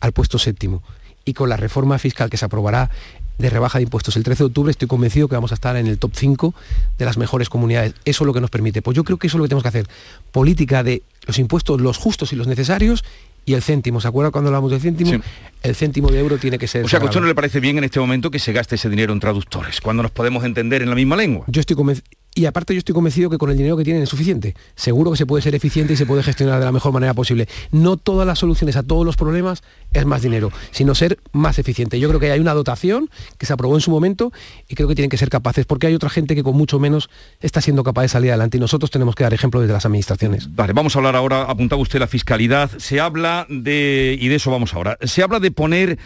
[0.00, 0.82] al puesto séptimo
[1.24, 2.90] y con la reforma fiscal que se aprobará
[3.38, 5.86] de rebaja de impuestos el 13 de octubre, estoy convencido que vamos a estar en
[5.86, 6.54] el top 5
[6.98, 7.94] de las mejores comunidades.
[8.04, 8.82] Eso es lo que nos permite.
[8.82, 9.86] Pues yo creo que eso es lo que tenemos que hacer.
[10.30, 13.02] Política de los impuestos, los justos y los necesarios,
[13.46, 14.00] y el céntimo.
[14.00, 15.22] ¿Se acuerda cuando hablamos del céntimo?
[15.62, 16.84] El céntimo de euro tiene que ser...
[16.84, 18.88] O sea, ¿a usted no le parece bien en este momento que se gaste ese
[18.88, 21.44] dinero en traductores, cuando nos podemos entender en la misma lengua?
[21.48, 24.08] Yo estoy convencido y aparte yo estoy convencido que con el dinero que tienen es
[24.08, 24.54] suficiente.
[24.76, 27.48] Seguro que se puede ser eficiente y se puede gestionar de la mejor manera posible.
[27.72, 29.62] No todas las soluciones a todos los problemas
[29.92, 31.98] es más dinero, sino ser más eficiente.
[31.98, 34.32] Yo creo que hay una dotación que se aprobó en su momento
[34.68, 37.10] y creo que tienen que ser capaces, porque hay otra gente que con mucho menos
[37.40, 40.54] está siendo capaz de salir adelante y nosotros tenemos que dar ejemplo desde las administraciones.
[40.54, 44.50] Vale, vamos a hablar ahora, apuntaba usted la fiscalidad, se habla de, y de eso
[44.52, 45.98] vamos ahora, se habla de poner,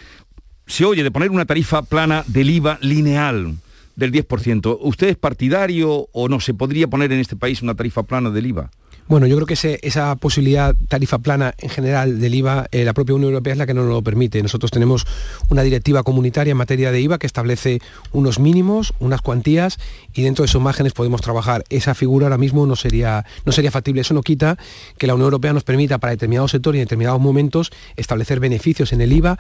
[0.67, 3.57] se oye de poner una tarifa plana del IVA lineal
[3.97, 4.79] del 10%.
[4.81, 6.41] ¿Usted es partidario o no?
[6.41, 8.71] ¿Se podría poner en este país una tarifa plana del IVA?
[9.07, 13.15] Bueno, yo creo que esa posibilidad tarifa plana en general del IVA, eh, la propia
[13.15, 14.43] Unión Europea es la que no nos lo permite.
[14.43, 15.07] Nosotros tenemos
[15.51, 17.81] una directiva comunitaria en materia de IVA que establece
[18.13, 19.79] unos mínimos, unas cuantías
[20.15, 21.65] y dentro de esos márgenes podemos trabajar.
[21.69, 24.01] Esa figura ahora mismo no sería, no sería factible.
[24.01, 24.57] Eso no quita
[24.97, 28.95] que la Unión Europea nos permita para determinados sectores y en determinados momentos establecer beneficios
[28.95, 29.39] en el IVA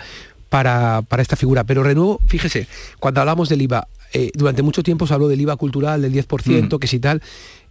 [0.51, 1.64] para, para, esta figura.
[1.64, 2.69] Pero renuevo, fíjese,
[3.01, 6.79] cuando hablamos del IVA, eh, durante mucho tiempo se habló del IVA cultural, del 10%,
[6.79, 7.20] que si tal,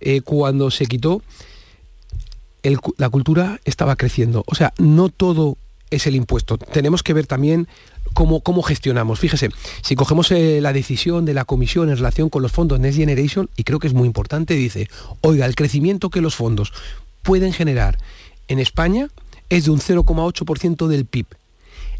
[0.02, 1.22] eh, cuando se quitó,
[2.98, 4.44] la cultura estaba creciendo.
[4.48, 5.58] O sea, no todo
[5.90, 6.58] es el impuesto.
[6.58, 7.68] Tenemos que ver también
[8.14, 9.20] cómo, cómo gestionamos.
[9.20, 9.50] Fíjese,
[9.82, 13.50] si cogemos eh, la decisión de la comisión en relación con los fondos Next Generation,
[13.56, 14.90] y creo que es muy importante, dice,
[15.22, 16.74] oiga, el crecimiento que los fondos
[17.22, 17.98] pueden generar
[18.50, 19.08] en España
[19.50, 21.26] es de un 0,8% del PIB.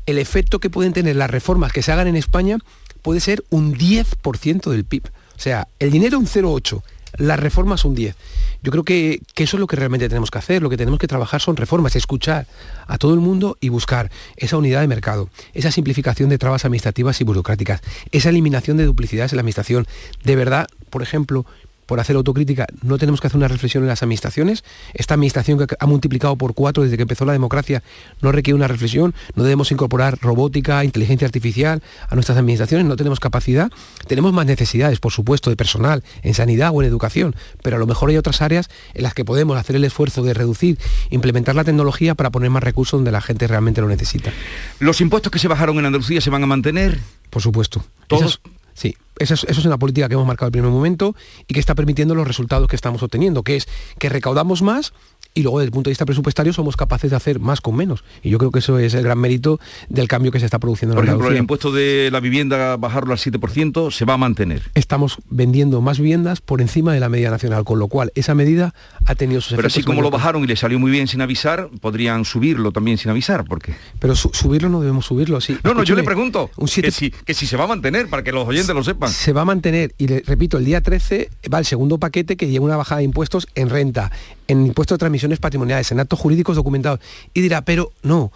[0.06, 2.58] el efecto que pueden tener las reformas que se hagan en España
[3.04, 5.04] puede ser un 10% del PIB.
[5.36, 6.82] O sea, el dinero un 0,8,
[7.18, 8.16] las reformas un 10.
[8.64, 11.00] Yo creo que, que, eso es lo que realmente tenemos que hacer, lo que tenemos
[11.00, 12.48] que trabajar son reformas, escuchar
[12.88, 17.20] a todo el mundo y buscar esa unidad de mercado, esa simplificación de trabas administrativas
[17.20, 19.86] y burocráticas, esa eliminación de duplicidades en la administración.
[20.24, 21.46] De verdad, por ejemplo,
[21.86, 24.64] por hacer autocrítica, no tenemos que hacer una reflexión en las administraciones.
[24.94, 27.84] Esta administración que ha multiplicado por cuatro desde que empezó la democracia
[28.22, 29.14] no requiere una reflexión.
[29.36, 32.88] No debemos incorporar robótica, inteligencia artificial a nuestras administraciones.
[32.88, 33.72] No tenemos capacidad.
[34.08, 37.88] Tenemos más necesidades, por supuesto, de personal en sanidad o en educación, pero a lo
[37.88, 40.78] mejor hay otras áreas en las que podemos hacer el esfuerzo de reducir,
[41.10, 44.32] implementar la tecnología para poner más recursos donde la gente realmente lo necesita.
[44.80, 47.00] ¿Los impuestos que se bajaron en Andalucía se van a mantener?
[47.30, 47.84] Por supuesto.
[48.08, 48.42] ¿Todos?
[48.74, 51.16] Sí, eso es, una política que hemos marcado al primer momento
[51.48, 53.68] y que está permitiendo los resultados que estamos obteniendo, que es
[54.00, 54.94] que recaudamos más
[55.34, 58.04] y luego desde el punto de vista presupuestario somos capaces de hacer más con menos.
[58.22, 60.94] Y yo creo que eso es el gran mérito del cambio que se está produciendo
[60.94, 64.18] en Por la ejemplo, el impuesto de la vivienda bajarlo al 7% se va a
[64.18, 64.64] mantener.
[64.76, 68.74] Estamos vendiendo más viviendas por encima de la media nacional, con lo cual esa medida
[69.06, 71.70] ha tenido sus Pero así como lo bajaron y le salió muy bien sin avisar,
[71.82, 75.58] podrían subirlo también sin avisar, porque Pero subirlo no debemos subirlo, sí.
[75.64, 78.24] No, no, yo le pregunto un que, si, que si se va a mantener para
[78.24, 79.10] que los oyentes lo sepan.
[79.10, 82.48] Se va a mantener y le repito, el día 13 va el segundo paquete que
[82.48, 84.12] lleva una bajada de impuestos en renta,
[84.48, 85.00] en impuestos de
[85.40, 87.00] patrimoniales, en actos jurídicos documentados.
[87.34, 88.32] Y dirá, pero no,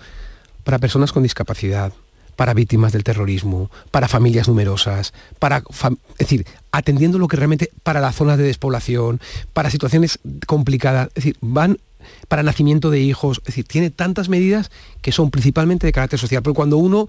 [0.63, 1.93] para personas con discapacidad,
[2.35, 7.99] para víctimas del terrorismo, para familias numerosas, para, es decir, atendiendo lo que realmente para
[7.99, 9.19] las zonas de despoblación,
[9.53, 11.79] para situaciones complicadas, es decir, van
[12.27, 14.71] para nacimiento de hijos, es decir, tiene tantas medidas
[15.01, 17.07] que son principalmente de carácter social, pero cuando uno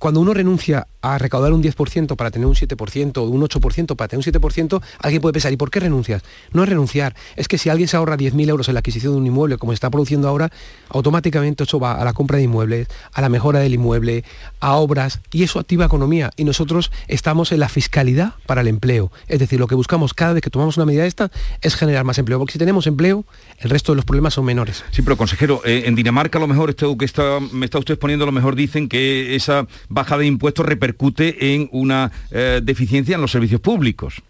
[0.00, 4.08] cuando uno renuncia a recaudar un 10% para tener un 7% o un 8% para
[4.08, 6.22] tener un 7%, alguien puede pensar, ¿y por qué renuncias?
[6.52, 9.18] No es renunciar, es que si alguien se ahorra 10.000 euros en la adquisición de
[9.18, 10.50] un inmueble, como se está produciendo ahora,
[10.88, 14.24] automáticamente eso va a la compra de inmuebles, a la mejora del inmueble,
[14.60, 16.30] a obras, y eso activa economía.
[16.36, 19.12] Y nosotros estamos en la fiscalidad para el empleo.
[19.28, 22.16] Es decir, lo que buscamos cada vez que tomamos una medida esta es generar más
[22.18, 23.26] empleo, porque si tenemos empleo,
[23.60, 24.84] el resto de los problemas son menores.
[24.90, 27.94] Sí, pero consejero, eh, en Dinamarca a lo mejor, esto que está, me está usted
[27.94, 33.14] exponiendo, a lo mejor dicen que esa baja de impuestos repercute en una eh, deficiencia
[33.14, 34.22] en los servicios públicos.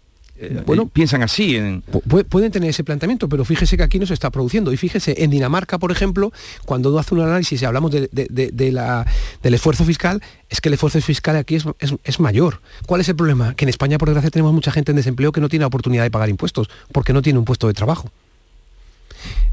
[0.42, 1.56] Eh, bueno, piensan así.
[1.56, 1.82] En...
[1.82, 4.72] Pueden tener ese planteamiento, pero fíjese que aquí no se está produciendo.
[4.72, 6.32] Y fíjese, en Dinamarca, por ejemplo,
[6.64, 9.06] cuando uno hace un análisis y hablamos de, la,
[9.42, 11.66] del esfuerzo fiscal, es que el esfuerzo fiscal aquí es,
[12.04, 12.62] es, mayor.
[12.86, 13.54] ¿Cuál es el problema?
[13.54, 16.10] Que en España, por desgracia, tenemos mucha gente en desempleo que no tiene oportunidad de
[16.10, 18.10] pagar impuestos, porque no tiene un puesto de trabajo.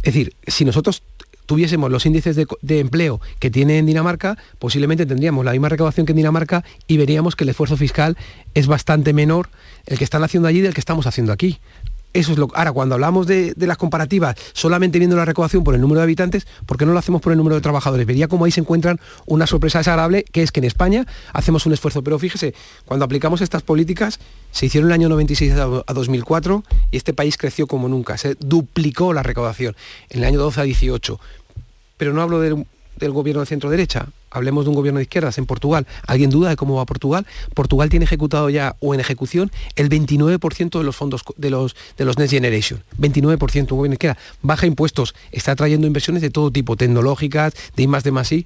[0.04, 1.04] Es decir, si nosotros
[1.48, 6.12] tuviésemos los índices de, empleo que tiene en Dinamarca, posiblemente tendríamos la misma recaudación que
[6.12, 8.18] en Dinamarca y veríamos que el esfuerzo fiscal
[8.54, 9.50] es bastante menor
[9.86, 11.60] el que están haciendo allí del que estamos haciendo aquí.
[12.14, 15.82] Eso es lo Ahora, cuando hablamos de, las comparativas, solamente viendo la recaudación por el
[15.82, 18.08] número de habitantes, ¿por qué no lo hacemos por el número de trabajadores?
[18.08, 21.74] Vería cómo ahí se encuentran una sorpresa desagradable, que es que en España hacemos un
[21.74, 22.04] esfuerzo.
[22.04, 24.20] Pero fíjese, cuando aplicamos estas políticas,
[24.52, 28.18] se hicieron el año 96 a 2004 y este país creció como nunca.
[28.18, 29.76] Se duplicó la recaudación
[30.10, 31.20] en el año 12 a 18.
[31.98, 32.66] Pero no hablo del,
[32.98, 35.88] del gobierno de centro derecha, hablemos de un gobierno de izquierdas en Portugal.
[36.06, 37.26] ¿Alguien duda de cómo va Portugal?
[37.54, 42.06] Portugal tiene ejecutado ya o en ejecución el 29% de los fondos de los, de
[42.06, 42.84] los Next Generation.
[43.00, 44.18] 29%, un gobierno de izquierda.
[44.42, 48.46] Baja impuestos, está trayendo inversiones de todo tipo, tecnológicas, de I más de más I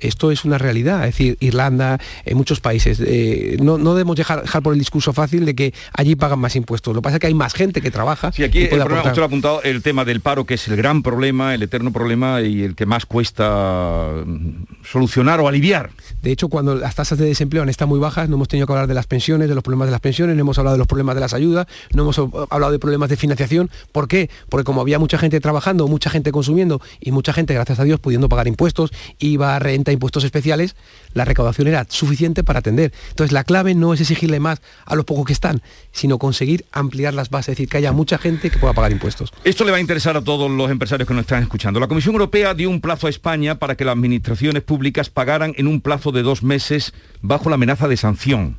[0.00, 3.00] esto es una realidad, es decir, Irlanda, en muchos países.
[3.04, 6.94] Eh, no, no, debemos dejar, por el discurso fácil de que allí pagan más impuestos.
[6.94, 8.32] Lo que pasa es que hay más gente que trabaja.
[8.32, 10.76] Sí, aquí el problema, usted lo ha apuntado, el tema del paro, que es el
[10.76, 15.90] gran problema, el eterno problema y el que más cuesta mm, solucionar o aliviar.
[16.22, 18.72] De hecho, cuando las tasas de desempleo han estado muy bajas, no hemos tenido que
[18.72, 20.86] hablar de las pensiones, de los problemas de las pensiones, no hemos hablado de los
[20.86, 22.18] problemas de las ayudas, no hemos
[22.50, 23.70] hablado de problemas de financiación.
[23.92, 24.30] ¿Por qué?
[24.48, 28.00] Porque como había mucha gente trabajando, mucha gente consumiendo y mucha gente, gracias a Dios,
[28.00, 30.76] pudiendo pagar impuestos, IVA, renta, impuestos especiales,
[31.14, 32.92] la recaudación era suficiente para atender.
[33.10, 37.14] Entonces la clave no es exigirle más a los pocos que están, sino conseguir ampliar
[37.14, 39.32] las bases, es decir, que haya mucha gente que pueda pagar impuestos.
[39.44, 41.80] Esto le va a interesar a todos los empresarios que nos están escuchando.
[41.80, 45.66] La Comisión Europea dio un plazo a España para que las administraciones públicas pagaran en
[45.66, 48.56] un plazo de dos meses bajo la amenaza de sanción.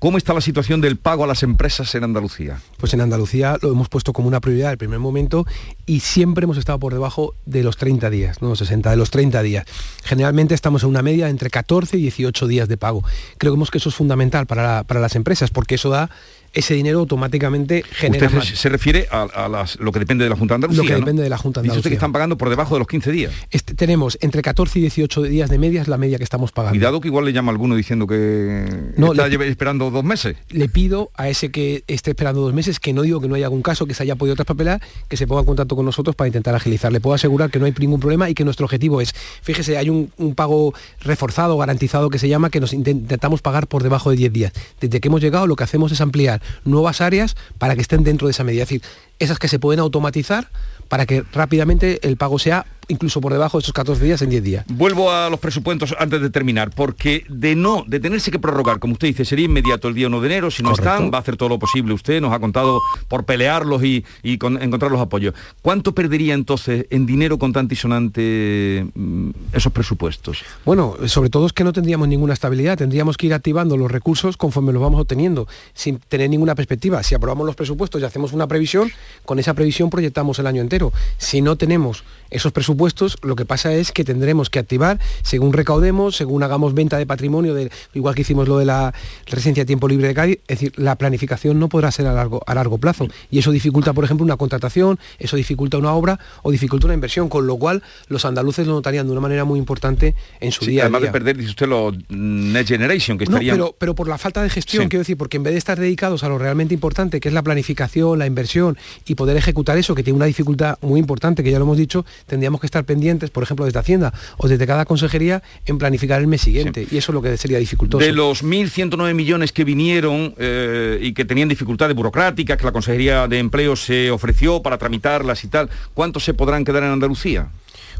[0.00, 2.62] ¿Cómo está la situación del pago a las empresas en Andalucía?
[2.78, 5.46] Pues en Andalucía lo hemos puesto como una prioridad el primer momento
[5.84, 9.42] y siempre hemos estado por debajo de los 30 días, no 60, de los 30
[9.42, 9.66] días.
[10.02, 13.04] Generalmente estamos en una media entre 14 y 18 días de pago.
[13.36, 16.08] Creemos que eso es fundamental para, para las empresas porque eso da
[16.52, 20.30] ese dinero automáticamente genera Usted se, se refiere a, a las- lo que depende de
[20.30, 20.98] la Junta de Andalucía, Lo que ¿no?
[21.00, 21.90] depende de la Junta de Dice usted Andalucía.
[21.90, 23.32] que están pagando por debajo de los 15 días.
[23.50, 26.74] Este- tenemos entre 14 y 18 días de media es la media que estamos pagando.
[26.76, 30.36] Cuidado que igual le llama a alguno diciendo que No, está le- esperando dos meses.
[30.50, 33.46] le pido a ese que esté esperando dos meses, que no digo que no haya
[33.46, 36.28] algún caso que se haya podido traspapelar, que se ponga en contacto con nosotros para
[36.28, 36.92] intentar agilizar.
[36.92, 39.88] Le puedo asegurar que no hay ningún problema y que nuestro objetivo es, fíjese, hay
[39.88, 44.10] un, un pago reforzado, garantizado que se llama, que nos intent- intentamos pagar por debajo
[44.10, 44.52] de 10 días.
[44.80, 48.26] Desde que hemos llegado lo que hacemos es ampliar nuevas áreas para que estén dentro
[48.26, 48.62] de esa medida.
[48.62, 48.82] Es decir,
[49.18, 50.48] esas que se pueden automatizar
[50.88, 54.42] para que rápidamente el pago sea incluso por debajo de esos 14 días en 10
[54.44, 54.64] días.
[54.68, 58.92] Vuelvo a los presupuestos antes de terminar, porque de no, de tenerse que prorrogar, como
[58.94, 60.90] usted dice, sería inmediato el día 1 de enero, si no Correcto.
[60.90, 64.38] están, va a hacer todo lo posible usted, nos ha contado por pelearlos y, y
[64.38, 65.34] con- encontrar los apoyos.
[65.62, 70.42] ¿Cuánto perdería entonces en dinero contante y sonante mm, esos presupuestos?
[70.64, 74.36] Bueno, sobre todo es que no tendríamos ninguna estabilidad, tendríamos que ir activando los recursos
[74.36, 77.02] conforme los vamos obteniendo, sin tener ninguna perspectiva.
[77.02, 78.90] Si aprobamos los presupuestos y hacemos una previsión,
[79.24, 80.92] con esa previsión proyectamos el año entero.
[81.18, 82.79] Si no tenemos esos presupuestos,
[83.22, 87.54] lo que pasa es que tendremos que activar según recaudemos, según hagamos venta de patrimonio,
[87.54, 88.94] de- igual que hicimos lo de la
[89.26, 92.42] residencia a tiempo libre de Cádiz, es decir, la planificación no podrá ser a largo,
[92.46, 93.06] a largo plazo.
[93.30, 97.28] Y eso dificulta, por ejemplo, una contratación, eso dificulta una obra o dificulta una inversión,
[97.28, 100.72] con lo cual los andaluces lo notarían de una manera muy importante en su Sí,
[100.72, 101.08] día a además día.
[101.08, 103.56] de perder, dice usted, los mm, Next Generation, que No, estarían...
[103.56, 104.88] pero, pero por la falta de gestión, Sí.
[104.88, 107.42] quiero decir, porque en vez de estar dedicados a lo realmente importante, que es la
[107.42, 111.58] planificación, la inversión y poder ejecutar eso, que tiene una dificultad muy importante, que ya
[111.58, 115.42] lo hemos dicho, tendríamos que estar pendientes, por ejemplo, desde Hacienda o desde cada consejería,
[115.66, 116.86] en planificar el mes siguiente.
[116.90, 118.04] Y eso es lo que sería dificultoso.
[118.04, 123.28] De los 1.109 millones que vinieron eh, y que tenían dificultades burocráticas, que la Consejería
[123.28, 127.48] de Empleo se ofreció para tramitarlas y tal, ¿cuántos se podrán quedar en Andalucía?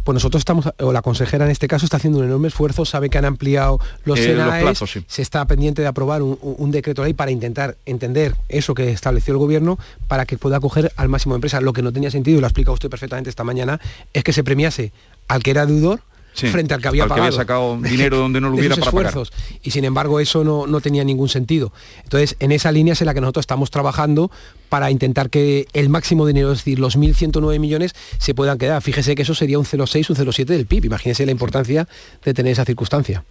[0.04, 3.10] Pues nosotros estamos, o la consejera en este caso está haciendo un enorme esfuerzo, sabe
[3.10, 5.04] que han ampliado los Eh, los plazos, sí.
[5.06, 9.38] se está pendiente de aprobar un decreto ley para intentar entender eso que estableció el
[9.38, 11.62] gobierno para que pueda acoger al máximo de empresas.
[11.62, 13.80] Lo que no tenía sentido, y lo ha explicado usted perfectamente esta mañana,
[14.12, 14.92] es que se premiase
[15.28, 16.00] al que era deudor
[16.32, 17.36] Sí, frente al que había al que había pagado.
[17.36, 19.14] sacado dinero donde no lo hubiera para pagar.
[19.62, 21.72] Y sin embargo eso no, no tenía ningún sentido.
[22.04, 24.30] Entonces, en esa línea es en la que nosotros estamos trabajando
[24.68, 28.80] para intentar que el máximo dinero, es decir, los 1.109 millones, se puedan quedar.
[28.80, 30.86] Fíjese que eso sería un 0,6, un 0,7 del PIB.
[30.86, 31.88] Imagínese la importancia
[32.24, 33.24] de tener esa circunstancia.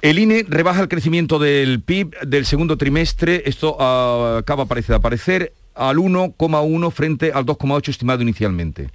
[0.00, 4.96] El INE rebaja el crecimiento del PIB del segundo trimestre, esto ah, acaba parece de
[4.96, 8.88] aparecer, al 1,1 frente al 2,8 estimado inicialmente.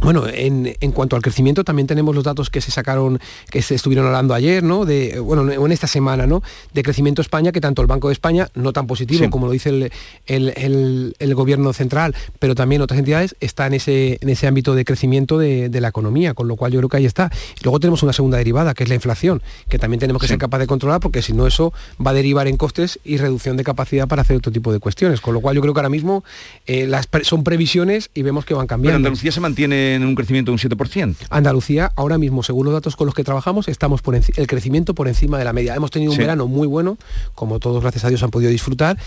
[0.00, 3.18] Bueno, en, en cuanto al crecimiento también tenemos los datos que se sacaron,
[3.50, 4.84] que se estuvieron hablando ayer, ¿no?
[4.84, 6.42] De, eh, bueno, en esta semana, ¿no?
[6.72, 9.30] De crecimiento España, que tanto el Banco de España, no tan positivo Sí.
[9.30, 9.92] como lo dice el,
[10.26, 14.74] el- el- el gobierno central, pero también otras entidades, está en ese, en ese ámbito
[14.74, 17.30] de crecimiento de, de la economía, con lo cual yo creo que ahí está.
[17.60, 20.32] Y luego tenemos una segunda derivada, que es la inflación, que también tenemos que Sí.
[20.34, 21.72] ser capaces de controlar, porque si no eso
[22.04, 25.20] va a derivar en costes y reducción de capacidad para hacer otro tipo de cuestiones.
[25.20, 26.22] Con lo cual yo creo que ahora mismo
[26.66, 28.96] eh, las pre- son previsiones y vemos que van Pero cambiando.
[28.98, 31.14] Andalucía se mantiene en un crecimiento de un 7%.
[31.30, 35.08] Andalucía, ahora mismo, según los datos con los que trabajamos, estamos por el crecimiento por
[35.08, 35.74] encima de la media.
[35.74, 36.22] Hemos tenido un Sí.
[36.22, 36.98] verano muy bueno,
[37.34, 38.98] como todos, gracias a Dios, han podido disfrutar,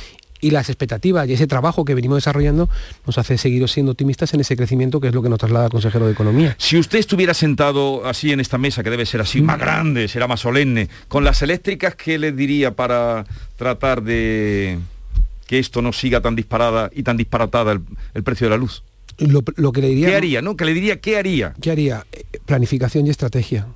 [0.43, 2.67] y las expectativas y ese trabajo que venimos desarrollando
[3.05, 5.71] nos hace seguir siendo optimistas en ese crecimiento, que es lo que nos traslada el
[5.71, 6.55] consejero de Economía.
[6.57, 10.27] Si usted estuviera sentado así en esta mesa, que debe ser así más grande, será
[10.27, 13.23] más solemne, con las eléctricas, ¿qué le diría para
[13.55, 14.79] tratar de
[15.45, 17.81] que esto no siga tan disparada y tan disparatada el,
[18.15, 18.81] el precio de la luz?
[19.19, 20.07] Lo, lo que le diría...
[20.09, 20.41] ¿Qué haría?
[20.41, 20.55] ¿No?
[20.55, 21.53] Que le diría qué haría.
[21.61, 22.05] ¿Qué haría?
[22.11, 23.67] Eh, Planificación y estrategia.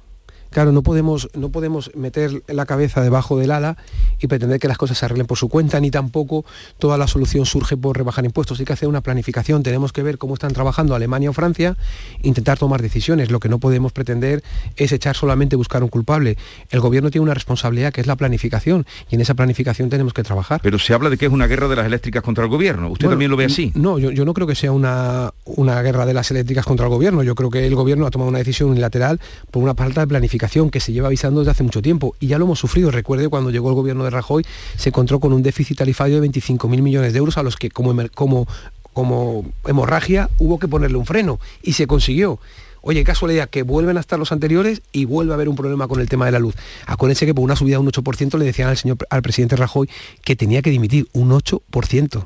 [0.55, 3.75] Claro, no podemos, no podemos meter la cabeza debajo del ala
[4.21, 6.45] y pretender que las cosas se arreglen por su cuenta, ni tampoco
[6.79, 8.57] toda la solución surge por rebajar impuestos.
[8.61, 11.75] Hay que hacer una planificación, tenemos que ver cómo están trabajando Alemania o Francia,
[12.21, 13.31] intentar tomar decisiones.
[13.31, 14.45] Lo que no podemos pretender
[14.77, 16.37] es echar solamente buscar un culpable.
[16.69, 20.23] El gobierno tiene una responsabilidad que es la planificación y en esa planificación tenemos que
[20.23, 20.61] trabajar.
[20.63, 22.87] Pero se habla de que es una guerra de las eléctricas contra el gobierno.
[22.91, 23.73] ¿Usted Bueno, también lo ve así?
[23.75, 26.93] No, yo, yo no creo que sea una, una guerra de las eléctricas contra el
[26.93, 27.23] gobierno.
[27.23, 29.19] Yo creo que el gobierno ha tomado una decisión unilateral
[29.51, 32.15] por una falta de planificación que se lleva avisando desde hace mucho tiempo.
[32.19, 32.91] Y ya lo hemos sufrido.
[32.91, 34.45] Recuerde cuando llegó el gobierno de Rajoy,
[34.77, 37.95] se encontró con un déficit tarifario de 25.000 millones de euros a los que como,
[38.13, 38.47] como,
[38.93, 41.39] como hemorragia hubo que ponerle un freno.
[41.61, 42.39] Y se consiguió.
[42.81, 45.99] Oye, casualidad que vuelven a estar los anteriores y vuelve a haber un problema con
[45.99, 46.53] el tema de la luz.
[46.85, 49.89] Acuérdense que por una subida de un 8% le decían al señor al presidente Rajoy
[50.23, 52.25] que tenía que dimitir un 8%.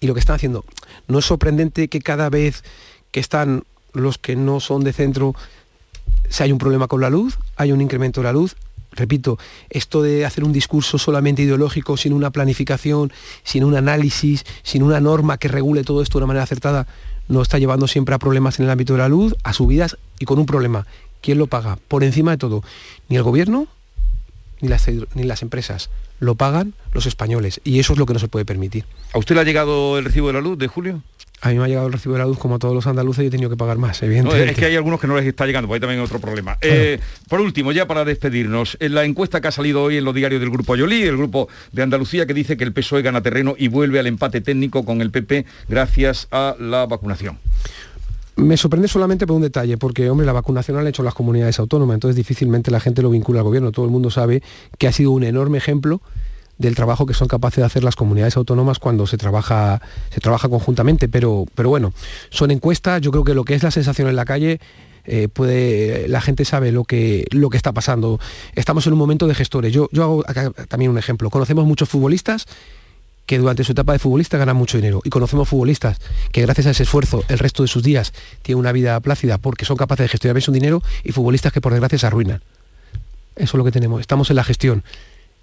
[0.00, 0.66] Y lo que están haciendo,
[1.08, 2.62] no es sorprendente que cada vez
[3.10, 3.64] que están
[3.94, 5.34] los que no son de centro,
[6.30, 8.56] si hay un problema con la luz, hay un incremento de la luz.
[8.92, 13.12] Repito, esto de hacer un discurso solamente ideológico, sin una planificación,
[13.44, 16.86] sin un análisis, sin una norma que regule todo esto de una manera acertada,
[17.28, 20.24] nos está llevando siempre a problemas en el ámbito de la luz, a subidas y
[20.24, 20.86] con un problema.
[21.20, 21.78] ¿Quién lo paga?
[21.88, 22.62] Por encima de todo,
[23.08, 23.68] ni el gobierno
[24.60, 28.18] ni las, ni las empresas, lo pagan los españoles y eso es lo que no
[28.18, 28.84] se puede permitir.
[29.12, 31.02] ¿A usted le ha llegado el recibo de la luz de julio?
[31.42, 33.24] A mí me ha llegado el recibo de la luz como a todos los andaluces
[33.24, 34.52] y he tenido que pagar más, evidentemente.
[34.52, 36.56] es que hay algunos que no les está llegando, pues ahí también hay otro problema.
[36.62, 40.14] Eh, por último, ya para despedirnos, en la encuesta que ha salido hoy en los
[40.14, 43.54] diarios del Grupo Ayolí, el Grupo de Andalucía, que dice que el PSOE gana terreno
[43.56, 47.38] y vuelve al empate técnico con el PP gracias a la vacunación.
[48.36, 51.58] Me sorprende solamente por un detalle, porque hombre, la vacunación la han hecho las comunidades
[51.58, 53.72] autónomas, entonces difícilmente la gente lo vincula al gobierno.
[53.72, 54.42] Todo el mundo sabe
[54.78, 56.02] que ha sido un enorme ejemplo
[56.58, 59.80] del trabajo que son capaces de hacer las comunidades autónomas cuando se trabaja,
[60.10, 61.08] se trabaja conjuntamente.
[61.08, 61.92] Pero, pero bueno,
[62.30, 64.60] son encuestas, yo creo que lo que es la sensación en la calle
[65.04, 68.18] eh, puede, la gente sabe lo que, lo que está pasando.
[68.54, 69.72] Estamos en un momento de gestores.
[69.72, 70.24] Yo, yo hago
[70.68, 71.30] también un ejemplo.
[71.30, 72.46] Conocemos muchos futbolistas
[73.26, 75.00] que durante su etapa de futbolista ganan mucho dinero.
[75.04, 75.98] Y conocemos futbolistas
[76.32, 79.64] que gracias a ese esfuerzo el resto de sus días tienen una vida plácida porque
[79.64, 82.40] son capaces de gestionar bien su dinero y futbolistas que por desgracia se arruinan.
[83.34, 84.00] Eso es lo que tenemos.
[84.00, 84.84] Estamos en la gestión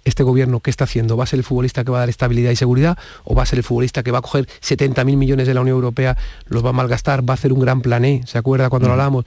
[0.04, 1.16] este gobierno qué está haciendo?
[1.16, 3.46] ¿Va a ser el futbolista que va a dar estabilidad y seguridad o va a
[3.46, 6.70] ser el futbolista que va a coger 70.000 millones de la Unión Europea, los va
[6.70, 8.94] a malgastar, va a hacer un gran plané, ¿se acuerda cuando lo mm.
[8.94, 9.24] hablábamos?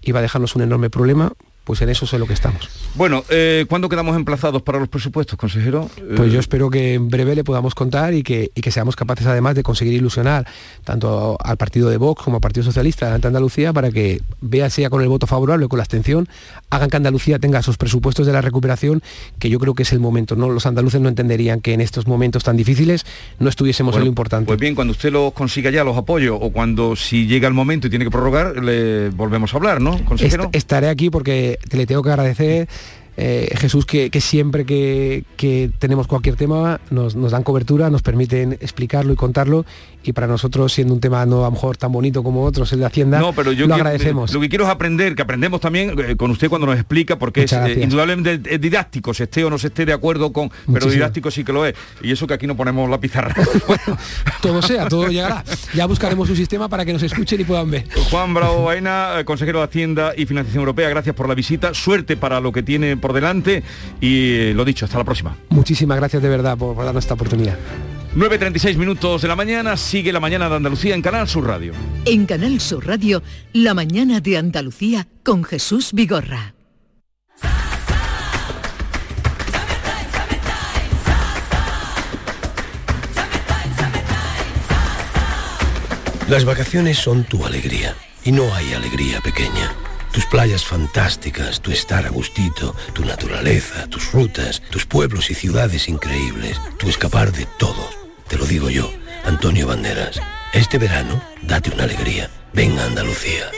[0.00, 1.32] Y va a dejarnos un enorme problema
[1.68, 2.66] pues en eso es en lo que estamos.
[2.94, 5.90] Bueno, eh, ¿cuándo quedamos emplazados para los presupuestos, consejero?
[6.16, 9.54] Pues yo espero que en breve le podamos contar y que, que seamos capaces además
[9.54, 10.46] de conseguir ilusionar
[10.84, 14.88] tanto al partido de Vox como al Partido Socialista de Andalucía para que vea sea
[14.88, 16.26] con el voto favorable o con la abstención,
[16.70, 19.02] hagan que Andalucía tenga esos presupuestos de la recuperación,
[19.38, 20.36] que yo creo que es el momento.
[20.36, 20.48] ¿no?
[20.48, 23.04] Los andaluces no entenderían que en estos momentos tan difíciles
[23.40, 24.46] no estuviésemos en lo importante.
[24.46, 27.88] Pues bien, cuando usted los consiga ya, los apoyo, o cuando si llega el momento
[27.88, 30.48] y tiene que prorrogar, le volvemos a hablar, ¿no, consejero?
[30.54, 32.68] estaré aquí porque te le tengo que agradecer
[33.20, 39.12] eh, Jesús, que, siempre que, tenemos cualquier tema nos, nos, dan cobertura, nos permiten explicarlo
[39.12, 39.66] y contarlo
[40.02, 42.80] y para nosotros, siendo un tema no a lo mejor tan bonito como otros, el
[42.80, 44.32] de Hacienda, no, pero yo lo agradecemos.
[44.32, 47.44] Lo que quiero es aprender, que aprendemos también eh, con usted cuando nos explica, porque
[47.44, 51.30] es eh, indudablemente didáctico, se esté o no se esté de acuerdo con, pero didáctico
[51.30, 51.74] sí que lo es.
[52.02, 53.34] Y eso que aquí no ponemos la pizarra.
[54.42, 55.44] todo sea, todo llegará.
[55.74, 57.84] Ya buscaremos un sistema para que nos escuchen y puedan ver.
[58.10, 62.40] Juan Bravo Baena, consejero de Hacienda y Financiación Europea, gracias por la visita, suerte para
[62.40, 63.62] lo que tiene por delante
[64.00, 65.36] y eh, lo dicho, hasta la próxima.
[65.50, 67.56] Muchísimas gracias de verdad por darnos esta oportunidad.
[68.16, 71.72] 9.36 minutos de la mañana, sigue la mañana de Andalucía en Canal Sur Radio.
[72.06, 76.54] En Canal Sur Radio, la mañana de Andalucía con Jesús Vigorra.
[86.28, 87.94] Las vacaciones son tu alegría
[88.24, 89.72] y no hay alegría pequeña.
[90.12, 95.88] Tus playas fantásticas, tu estar a gustito, tu naturaleza, tus rutas, tus pueblos y ciudades
[95.88, 97.97] increíbles, tu escapar de todo
[98.28, 98.90] te lo digo yo,
[99.24, 100.20] Antonio Banderas.
[100.52, 102.30] Este verano, date una alegría.
[102.52, 103.50] Ven a Andalucía.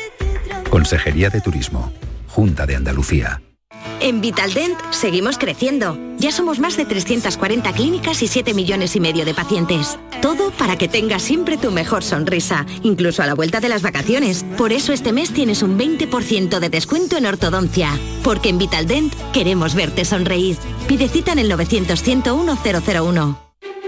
[0.68, 1.92] Consejería de Turismo.
[2.28, 3.42] Junta de Andalucía.
[4.00, 5.98] En Vitaldent seguimos creciendo.
[6.18, 9.98] Ya somos más de 340 clínicas y 7 millones y medio de pacientes.
[10.22, 14.44] Todo para que tengas siempre tu mejor sonrisa, incluso a la vuelta de las vacaciones.
[14.56, 17.98] Por eso este mes tienes un 20% de descuento en ortodoncia.
[18.22, 20.56] Porque en Vitaldent queremos verte sonreír.
[20.86, 23.49] Pide cita en el 900 101 001.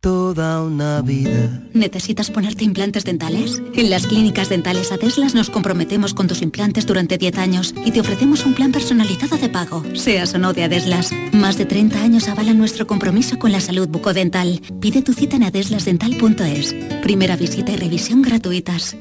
[0.00, 1.62] toda una vida.
[1.74, 3.62] ¿Necesitas ponerte implantes dentales?
[3.74, 8.00] En las clínicas dentales Adeslas nos comprometemos con tus implantes durante 10 años y te
[8.00, 11.10] ofrecemos un plan personalizado de pago, seas o no de Adeslas.
[11.32, 14.62] Más de 30 años avalan nuestro compromiso con la salud bucodental.
[14.80, 16.74] Pide tu cita en adeslasdental.es.
[17.02, 18.96] Primera visita y revisión gratuitas.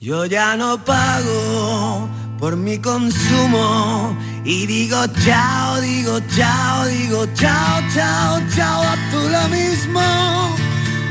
[0.00, 4.16] Yo ya no pago por mi consumo
[4.48, 10.00] y digo chao, digo chao, digo chao, chao, chao, a tú lo mismo.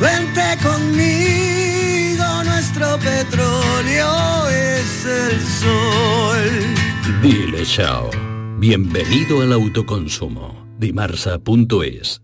[0.01, 7.21] Vente conmigo, nuestro petróleo es el sol.
[7.21, 8.09] Dile chao.
[8.57, 10.65] Bienvenido al autoconsumo.
[10.79, 12.21] Dimarsa.es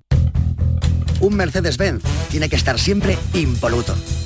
[1.19, 3.95] Un Mercedes-Benz tiene que estar siempre impoluto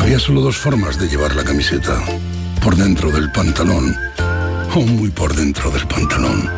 [0.00, 2.02] había solo dos formas de llevar la camiseta.
[2.62, 3.94] Por dentro del pantalón
[4.74, 6.48] o muy por dentro del pantalón.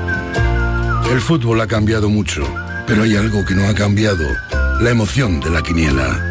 [1.11, 2.43] El fútbol ha cambiado mucho,
[2.87, 4.25] pero hay algo que no ha cambiado.
[4.81, 6.29] La emoción de la quiniela.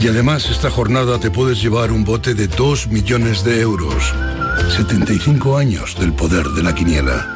[0.00, 4.12] Y además esta jornada te puedes llevar un bote de 2 millones de euros.
[4.76, 7.34] 75 años del poder de la quiniela.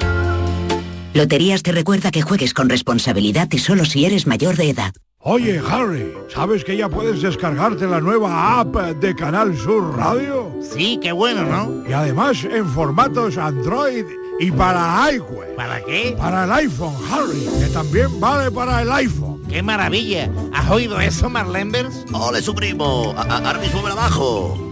[1.14, 4.92] Loterías te recuerda que juegues con responsabilidad y solo si eres mayor de edad.
[5.24, 10.52] Oye, Harry, ¿sabes que ya puedes descargarte la nueva app de Canal Sur Radio?
[10.60, 11.88] Sí, qué bueno, ¿no?
[11.88, 14.04] Y además en formatos Android
[14.40, 15.54] y para iWeb.
[15.54, 16.16] ¿Para qué?
[16.18, 19.40] Para el iPhone, Harry, que también vale para el iPhone.
[19.48, 20.28] ¡Qué maravilla!
[20.52, 22.04] ¿Has oído eso, Marlenbers?
[22.12, 23.14] ¡Ole, su primo!
[23.16, 24.71] ¡Ahora mismo me abajo!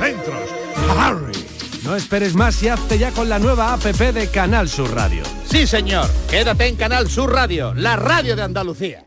[0.00, 0.48] centros.
[0.98, 1.32] Harry.
[1.84, 5.22] No esperes más y hazte ya con la nueva APP de Canal Sur Radio.
[5.44, 6.08] Sí, señor.
[6.28, 9.04] Quédate en Canal Sur Radio, la radio de Andalucía.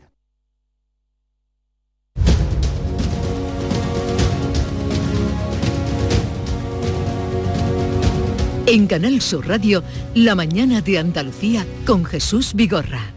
[8.66, 9.82] En Canal Sur Radio,
[10.14, 13.12] La mañana de Andalucía con Jesús Vigorra.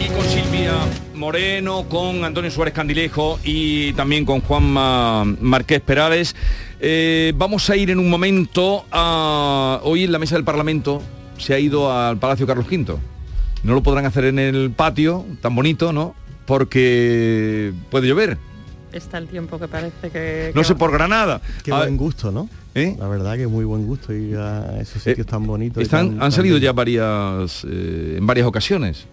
[0.00, 0.72] Y con Silvia
[1.22, 6.34] Moreno, con Antonio Suárez Candilejo y también con Juanma Marqués Perales.
[6.80, 9.78] Eh, vamos a ir en un momento a...
[9.84, 11.00] Hoy en la mesa del Parlamento
[11.38, 12.96] se ha ido al Palacio Carlos V.
[13.62, 16.16] No lo podrán hacer en el patio, tan bonito, ¿no?
[16.44, 18.36] Porque puede llover.
[18.92, 20.50] Está el tiempo que parece que...
[20.56, 21.40] No sé, por Granada.
[21.62, 22.48] Qué A- buen gusto, ¿no?
[22.74, 22.96] ¿Eh?
[22.98, 25.80] La verdad que muy buen gusto ir a esos sitios tan bonitos.
[25.84, 29.06] Están, tan- han salido ya varias eh, en varias ocasiones.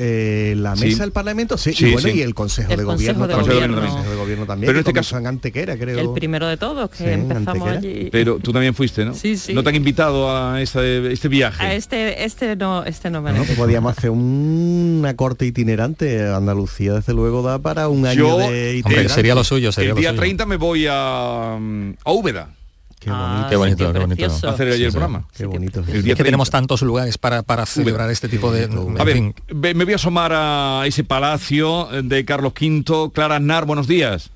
[0.00, 0.86] Eh, la Sí.
[0.86, 2.18] mesa del Parlamento, sí, Sí, y bueno, sí.
[2.18, 3.54] y el Consejo El de Consejo Gobierno de también.
[3.56, 3.76] Gobierno.
[3.78, 4.66] El Consejo de Gobierno también.
[4.68, 5.98] Pero en este caso- en Antequera, creo.
[5.98, 8.08] El primero de todos, que empezamos allí.
[8.12, 9.14] Pero tú también fuiste, ¿no?
[9.14, 9.52] Sí, sí.
[9.54, 11.62] No te han invitado a este, este viaje.
[11.62, 13.38] A este, este no, este no me ¿no?
[13.40, 16.28] lo Que podíamos hacer un- una corte itinerante.
[16.28, 19.04] Andalucía, desde luego, da para un año Yo, de itinerante.
[19.90, 22.54] el día 30 me voy a, mm, a Úbeda.
[23.08, 24.24] Qué Ah, Qué bonito, qué bonito.
[24.46, 25.24] A hacer allí el programa.
[25.36, 25.80] Qué bonito.
[25.88, 26.58] El día Es que tenemos 30.
[26.58, 28.64] tantos lugares para, para celebrar este tipo de...
[28.98, 29.34] A ver,
[29.74, 33.10] me voy a asomar a ese palacio de Carlos V.
[33.12, 34.30] Clara Aznar, buenos días.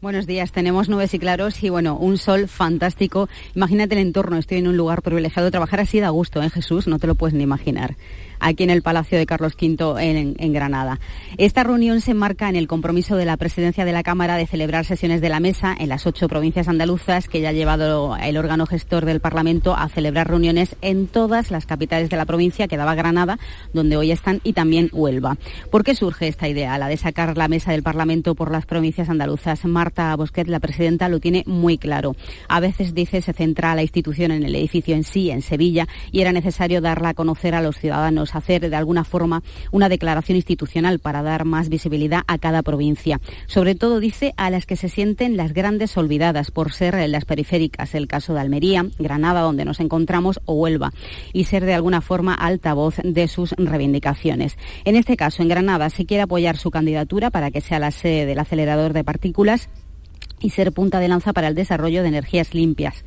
[0.00, 3.28] Buenos días, tenemos nubes y claros y bueno, un sol fantástico.
[3.54, 5.50] Imagínate el entorno, estoy en un lugar privilegiado.
[5.50, 6.86] Trabajar así da gusto, ¿eh, Jesús?
[6.86, 7.96] No te lo puedes ni imaginar.
[8.40, 10.98] Aquí en el Palacio de Carlos V en, Granada.
[11.38, 14.84] Esta reunión se enmarca en el compromiso de la presidencia de la Cámara de celebrar
[14.84, 18.66] sesiones de la mesa en las ocho provincias andaluzas que ya ha llevado el órgano
[18.66, 22.94] gestor del Parlamento a celebrar reuniones en todas las capitales de la provincia, que daba
[22.94, 23.38] Granada,
[23.72, 25.36] donde hoy están, y también Huelva.
[25.70, 29.08] ¿Por qué surge esta idea, la de sacar la mesa del Parlamento por las provincias
[29.08, 29.64] andaluzas?
[29.64, 32.16] Marta Bosquet, la presidenta, lo tiene muy claro.
[32.48, 36.20] A veces dice se centra la institución en el edificio en sí, en Sevilla, y
[36.20, 40.98] era necesario darla a conocer a los ciudadanos, hacer de alguna forma una declaración institucional
[40.98, 43.20] para dar más visibilidad a cada provincia.
[43.46, 47.94] Sobre todo, dice, a las que se sienten las grandes olvidadas por ser las periféricas,
[47.94, 50.92] el caso de Almería, Granada, donde nos encontramos, o Huelva,
[51.32, 54.56] y ser de alguna forma altavoz de sus reivindicaciones.
[54.84, 58.26] En este caso, en Granada, se quiere apoyar su candidatura para que sea la sede
[58.26, 59.68] del acelerador de partículas
[60.40, 63.04] y ser punta de lanza para el desarrollo de energías limpias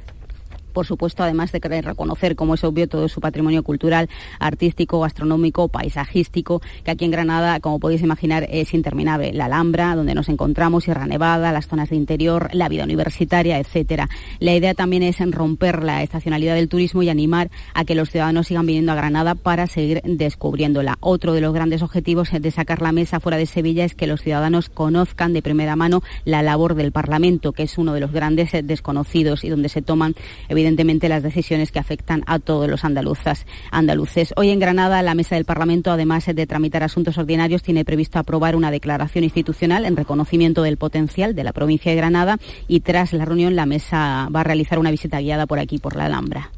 [0.73, 4.09] por supuesto, además de reconocer, como es obvio, todo su patrimonio cultural,
[4.39, 9.33] artístico, gastronómico, paisajístico, que aquí en Granada, como podéis imaginar, es interminable.
[9.33, 14.09] La Alhambra, donde nos encontramos, Sierra Nevada, las zonas de interior, la vida universitaria, etcétera.
[14.39, 18.47] La idea también es romper la estacionalidad del turismo y animar a que los ciudadanos
[18.47, 20.97] sigan viniendo a Granada para seguir descubriéndola.
[20.99, 24.21] Otro de los grandes objetivos de sacar la mesa fuera de Sevilla es que los
[24.21, 28.51] ciudadanos conozcan de primera mano la labor del Parlamento, que es uno de los grandes
[28.63, 30.15] desconocidos y donde se toman,
[30.63, 34.33] las decisiones que afectan a todos los andaluzas, andaluces.
[34.37, 38.55] Hoy en Granada, la mesa del Parlamento, además de tramitar asuntos ordinarios, tiene previsto aprobar
[38.55, 42.37] una declaración institucional en reconocimiento del potencial de la provincia de Granada
[42.67, 45.95] y tras la reunión la mesa va a realizar una visita guiada por aquí, por
[45.95, 46.51] la Alhambra.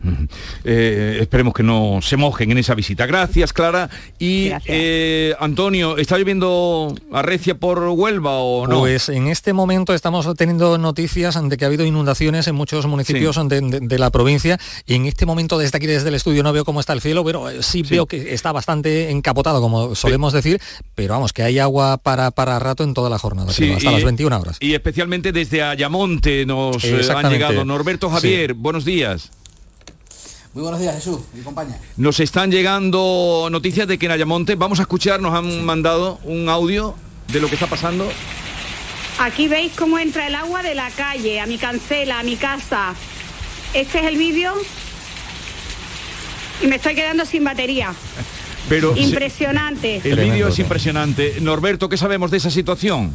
[0.64, 3.06] Eh, esperemos que no se mojen en esa visita.
[3.06, 3.90] Gracias, Clara.
[4.20, 8.80] Y eh, Antonio, ¿está lloviendo arrecia por Huelva o no?
[8.80, 13.36] Pues en este momento estamos teniendo noticias de que ha habido inundaciones en muchos municipios
[13.48, 16.52] de, de- de la provincia y en este momento desde aquí, desde el estudio, no
[16.54, 20.34] veo cómo está el cielo, pero eh, sí, veo que está bastante encapotado, como solemos
[20.34, 20.62] decir,
[20.96, 23.90] pero vamos, que hay agua para, para rato en toda la jornada, Sí, creo, hasta
[23.92, 24.58] y- las 21 horas.
[24.60, 27.66] Y especialmente desde Ayamonte nos eh, han llegado.
[27.66, 29.32] Norberto Javier, buenos días.
[30.54, 31.78] Muy buenos días, Jesús y compañía.
[31.98, 36.48] Nos están llegando noticias de que en Ayamonte, vamos a escuchar, nos han mandado un
[36.48, 36.96] audio
[37.28, 38.08] de lo que está pasando.
[39.20, 42.94] Aquí veis cómo entra el agua de la calle, a mi cancela, a mi casa.
[43.76, 44.54] Este es el vídeo
[46.64, 47.94] y me estoy quedando sin batería.
[48.70, 50.00] Pero Impresionante.
[50.02, 51.36] el vídeo es impresionante.
[51.42, 53.12] Norberto, ¿qué sabemos de esa situación?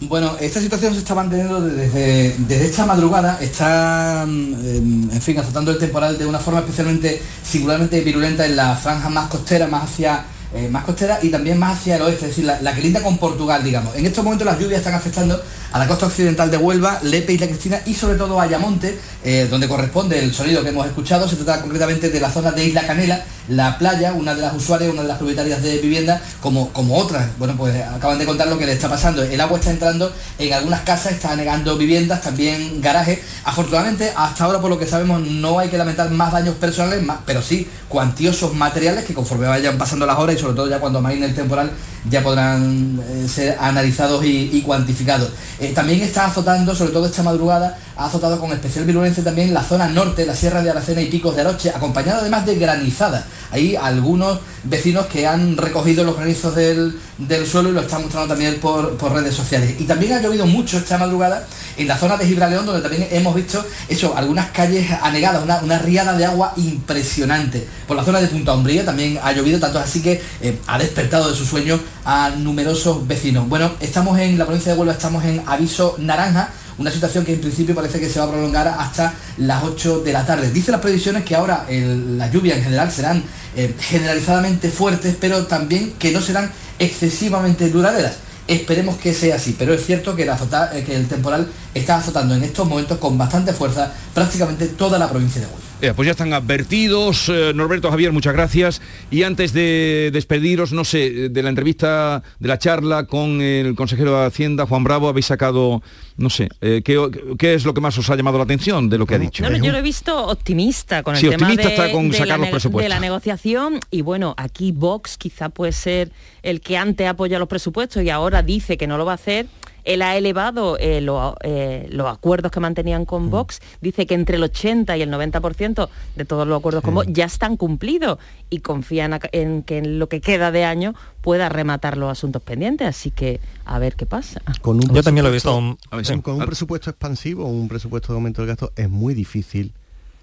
[0.00, 5.72] Bueno, esta situación se está manteniendo desde, desde esta madrugada, está, mm, en fin, azotando
[5.72, 10.24] el temporal de una forma especialmente, singularmente virulenta en la franja más costera, más hacia
[10.54, 13.02] eh, más costera y también más hacia el oeste, es decir, la, la que linda
[13.02, 13.94] con Portugal, digamos.
[13.94, 15.40] En estos momentos las lluvias están afectando
[15.72, 19.68] a la costa occidental de Huelva, Lepe, Isla Cristina y sobre todo Ayamonte, eh, donde
[19.68, 21.28] corresponde el sonido que hemos escuchado.
[21.28, 24.92] Se trata concretamente de la zona de Isla Canela, la playa, una de las usuarias,
[24.92, 27.28] una de las propietarias de vivienda, como, como otras.
[27.38, 29.22] Bueno, pues acaban de contar lo que le está pasando.
[29.22, 33.20] El agua está entrando en algunas casas, está anegando viviendas, también garajes.
[33.44, 37.42] Afortunadamente, hasta ahora, por lo que sabemos, no hay que lamentar más daños personales, pero
[37.42, 41.26] sí cuantiosos materiales que conforme vayan pasando las horas y sobre todo ya cuando amaine
[41.26, 41.72] el temporal
[42.08, 45.30] ya podrán eh, ser analizados y cuantificados.
[45.60, 49.62] Eh, también está azotando, sobre todo esta madrugada, ha azotado con especial virulencia también la
[49.62, 53.26] zona norte, la Sierra de Aracena y Picos de Aroche, acompañado además de granizada.
[53.50, 58.28] Hay algunos vecinos que han recogido los granizos del, del suelo y lo están mostrando
[58.28, 59.74] también por, por redes sociales.
[59.78, 61.46] Y también ha llovido mucho esta madrugada
[61.76, 65.78] en la zona de Gibraleón, donde también hemos visto eso, algunas calles anegadas, una, una
[65.78, 67.68] riada de agua impresionante.
[67.86, 71.30] Por la zona de Punta Umbría también ha llovido, tanto así que eh, ha despertado
[71.30, 73.46] de su sueño a numerosos vecinos.
[73.46, 76.48] Bueno, estamos en la provincia de Huelva, estamos en aviso naranja,
[76.80, 80.12] una situación que en principio parece que se va a prolongar hasta las 8 de
[80.14, 80.50] la tarde.
[80.50, 83.22] Dice las previsiones que ahora el- las lluvias en general serán
[83.54, 88.14] eh, generalizadamente fuertes, pero también que no serán excesivamente duraderas.
[88.48, 92.42] Esperemos que sea así, pero es cierto que, eh, que el temporal está azotando en
[92.44, 95.59] estos momentos con bastante fuerza prácticamente toda la provincia de Huelva.
[95.82, 97.30] Eh, pues ya están advertidos.
[97.30, 98.82] Eh, Norberto Javier, muchas gracias.
[99.10, 104.20] Y antes de despediros, no sé, de la entrevista, de la charla con el consejero
[104.20, 105.82] de Hacienda, Juan Bravo, habéis sacado,
[106.18, 107.00] no sé, eh, ¿qué,
[107.38, 109.42] qué es lo que más os ha llamado la atención de lo que ha dicho?
[109.42, 112.10] No, no, yo lo he visto optimista con el Sí, tema optimista de, está con
[112.10, 112.82] de sacar la los presupuestos.
[112.84, 116.12] de la negociación y bueno, aquí Vox quizá puede ser
[116.42, 119.46] el que antes apoya los presupuestos y ahora dice que no lo va a hacer.
[119.84, 123.30] Él ha elevado eh, lo- eh, los acuerdos que mantenían con Mm.
[123.30, 127.08] Vox, dice que entre el 80 y el 90% de todos los acuerdos con Vox
[127.10, 128.18] ya están cumplidos
[128.50, 132.86] y confía en, que en lo que queda de año pueda rematar los asuntos pendientes,
[132.88, 134.40] así que a ver qué pasa.
[134.62, 136.20] Con un Yo también lo he visto, sí.
[136.20, 139.72] Con un presupuesto expansivo, un presupuesto de aumento del gasto, es muy difícil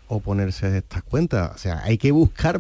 [0.08, 1.52] oponerse a estas cuentas.
[1.54, 2.60] O sea, hay que buscar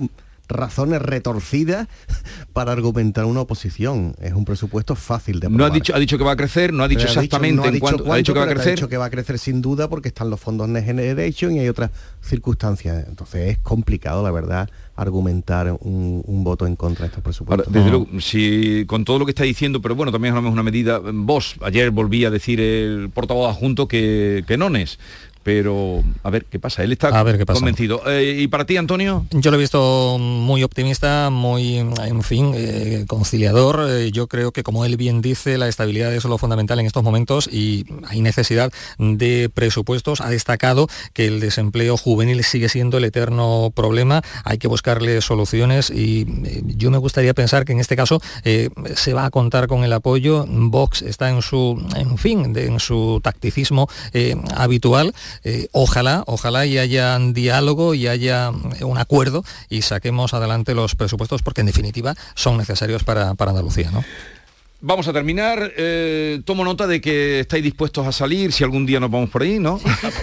[0.49, 1.87] razones retorcidas
[2.53, 4.15] para argumentar una oposición.
[4.21, 5.73] Es un presupuesto fácil de No ha aprobar.
[5.73, 7.73] dicho, ha dicho que va a crecer, no ha dicho Pero exactamente no ha en
[7.73, 8.75] dicho cuánto, ha dicho que va a pero ha crecer.
[8.75, 11.69] dicho que va a crecer sin duda porque están los fondos Next Generation y hay
[11.69, 11.91] otras
[12.21, 13.05] circunstancias.
[13.07, 17.17] Entonces es complicado, la verdad, argumentar un, un voto en contra de estos
[17.47, 17.73] Ahora, presupuestos.
[17.73, 20.99] desde luego, si con todo lo que está diciendo, pero bueno, también es una medida.
[20.99, 24.99] Vos, ayer volví a decir el portavoz adjunto que, que no es.
[25.47, 26.83] Pero a ver qué pasa.
[26.83, 27.59] Él está A ver qué pasa.
[27.61, 28.01] convencido.
[28.05, 29.25] Eh, ¿Y para ti, Antonio?
[29.31, 33.87] Yo lo he visto muy optimista, muy, en fin, eh, conciliador.
[33.89, 37.01] Eh, yo creo que, como él bien dice, la estabilidad es lo fundamental en estos
[37.01, 40.19] momentos y hay necesidad de presupuestos.
[40.19, 44.23] Ha destacado que el desempleo juvenil sigue siendo el eterno problema.
[44.43, 46.27] Hay que buscarle soluciones y
[46.75, 50.45] yo me gustaría pensar que en este caso se va a contar con el apoyo.
[50.45, 53.87] Vox está en su, en fin, de- en su tacticismo
[54.53, 55.13] habitual.
[55.43, 60.95] Eh, ojalá, ojalá y haya diálogo y haya eh, un acuerdo y saquemos adelante los
[60.95, 64.03] presupuestos porque en definitiva son necesarios para, para Andalucía, ¿no?
[64.79, 65.71] Vamos a terminar.
[65.75, 69.41] Eh, tomo nota de que estáis dispuestos a salir si algún día nos vamos por
[69.41, 69.79] ahí, ¿no?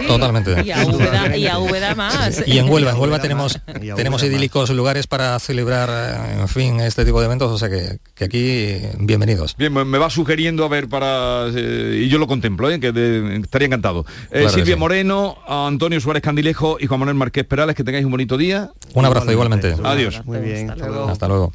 [0.07, 0.63] Totalmente.
[0.65, 2.41] Y a Úbeda, y a Úbeda más.
[2.47, 3.59] Y en Huelva, en Huelva tenemos,
[3.97, 7.99] tenemos idílicos lugares para celebrar, eh, en fin, este tipo de eventos, o sea que,
[8.13, 9.55] que aquí bienvenidos.
[9.57, 11.47] Bien, me- me va sugiriendo a ver para...
[11.53, 12.79] eh, y yo lo contemplo, ¿eh?
[12.79, 14.05] que de- estaría encantado.
[14.31, 14.79] Eh, Claro Silvia sí.
[14.79, 18.71] Moreno, a Antonio Suárez Candilejo y Juan Manuel Marqués Perales, que tengáis un bonito día.
[18.93, 19.75] Un abrazo igualmente.
[19.83, 20.21] Adiós.
[20.23, 21.09] Muy bien, hasta luego.
[21.09, 21.53] Hasta luego.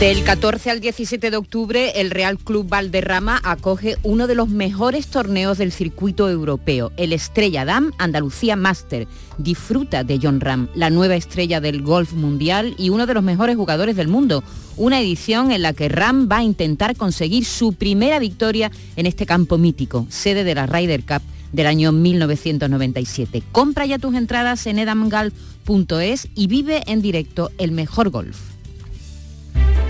[0.00, 5.06] Del 14 al 17 de octubre, el Real Club Valderrama acoge uno de los mejores
[5.06, 9.08] torneos del circuito europeo, el Estrella Dam Andalucía Master.
[9.38, 13.56] Disfruta de John Ram, la nueva estrella del golf mundial y uno de los mejores
[13.56, 14.44] jugadores del mundo.
[14.76, 19.24] Una edición en la que Ram va a intentar conseguir su primera victoria en este
[19.24, 21.22] campo mítico, sede de la Ryder Cup
[21.54, 23.42] del año 1997.
[23.50, 28.55] Compra ya tus entradas en edamgolf.es y vive en directo el mejor golf.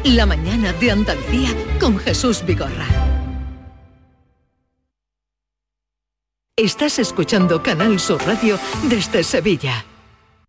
[0.04, 1.50] La mañana de Andalucía
[1.80, 2.86] con Jesús Vigorra.
[6.56, 8.58] Estás escuchando Canal Sur Radio
[8.88, 9.84] desde Sevilla.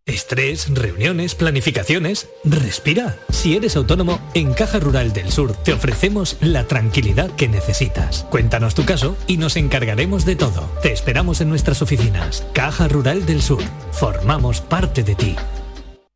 [0.05, 2.29] Estrés, reuniones, planificaciones.
[2.45, 3.17] Respira.
[3.29, 8.25] Si eres autónomo, en Caja Rural del Sur te ofrecemos la tranquilidad que necesitas.
[8.29, 10.71] Cuéntanos tu caso y nos encargaremos de todo.
[10.81, 12.47] Te esperamos en nuestras oficinas.
[12.53, 13.61] Caja Rural del Sur.
[13.91, 15.35] Formamos parte de ti.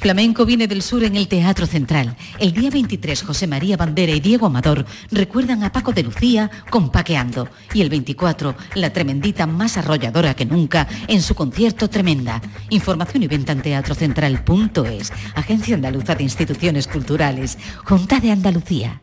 [0.00, 2.16] Flamenco viene del sur en el Teatro Central.
[2.38, 6.90] El día 23 José María Bandera y Diego Amador recuerdan a Paco de Lucía con
[6.90, 7.50] Paqueando.
[7.74, 12.40] Y el 24 la tremendita más arrolladora que nunca en su concierto Tremenda.
[12.70, 15.12] Información y venta en teatrocentral.es.
[15.34, 17.58] Agencia Andaluza de Instituciones Culturales.
[17.84, 19.02] Junta de Andalucía.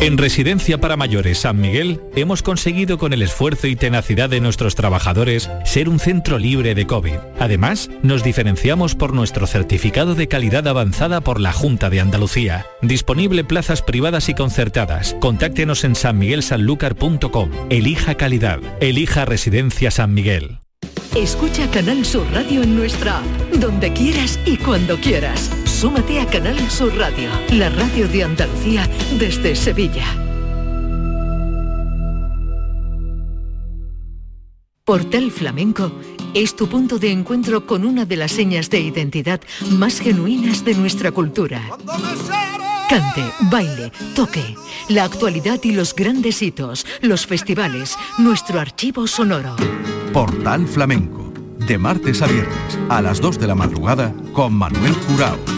[0.00, 4.76] En Residencia para Mayores San Miguel hemos conseguido con el esfuerzo y tenacidad de nuestros
[4.76, 7.16] trabajadores ser un centro libre de COVID.
[7.40, 12.64] Además, nos diferenciamos por nuestro certificado de calidad avanzada por la Junta de Andalucía.
[12.80, 15.16] Disponible plazas privadas y concertadas.
[15.20, 17.50] Contáctenos en sanmiguelsanlucar.com.
[17.68, 18.60] Elija calidad.
[18.80, 20.60] Elija Residencia San Miguel.
[21.16, 25.50] Escucha Canal Sur Radio en nuestra app, donde quieras y cuando quieras.
[25.78, 30.06] Súmate a Canal Sur Radio, la radio de Andalucía desde Sevilla.
[34.84, 35.92] Portal Flamenco
[36.34, 40.74] es tu punto de encuentro con una de las señas de identidad más genuinas de
[40.74, 41.62] nuestra cultura.
[42.90, 44.56] Cante, baile, toque,
[44.88, 49.54] la actualidad y los grandes hitos, los festivales, nuestro archivo sonoro.
[50.12, 51.32] Portal Flamenco,
[51.68, 55.57] de martes a viernes, a las 2 de la madrugada, con Manuel Curao.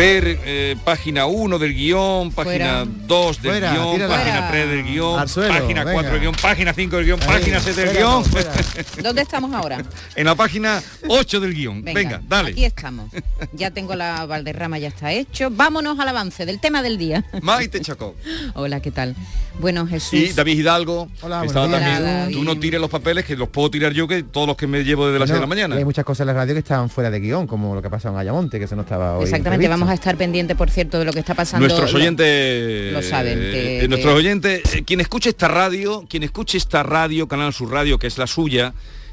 [0.00, 2.86] Ver, eh, página 1 del guion, página Fuera.
[3.06, 4.14] 2 del Fuera, guion, tírala.
[4.16, 4.50] página Fuera.
[4.50, 6.10] 3 del guion, suelo, página 4 venga.
[6.10, 8.24] del guion, página 5 del guion, página 6 del fuera, guion.
[8.24, 8.52] fuera.
[9.02, 9.84] ¿Dónde estamos ahora?
[10.16, 11.82] en la página 8 del guion.
[11.82, 12.50] Venga, Venga, dale.
[12.52, 13.10] Aquí estamos.
[13.52, 15.50] Ya tengo la Valderrama, ya está hecho.
[15.50, 17.22] Vámonos al avance del tema del día.
[17.42, 18.14] Maite Chacón.
[18.54, 19.14] Hola, ¿qué tal?
[19.60, 20.14] Bueno, Jesús.
[20.18, 21.08] Y David Hidalgo.
[21.22, 21.80] Hola, estaba días.
[21.80, 22.02] también.
[22.04, 22.34] David.
[22.34, 24.82] Tú no tires los papeles, que los puedo tirar yo, que todos los que me
[24.84, 25.76] llevo desde las 6 de la mañana.
[25.76, 27.90] Hay muchas cosas en la radio que estaban fuera de guion, como lo que ha
[27.90, 29.24] pasado en Ayamonte, que eso no estaba hoy.
[29.24, 31.66] Exactamente, vamos a estar pendientes, por cierto, de lo que está pasando.
[31.66, 36.04] Nuestros Lo- oyentes lo saben, que- eh, nuestros que- oyentes, eh, quien escuche esta radio,
[36.08, 38.72] quien escuche esta radio, Canal Sur Radio, que es la suya,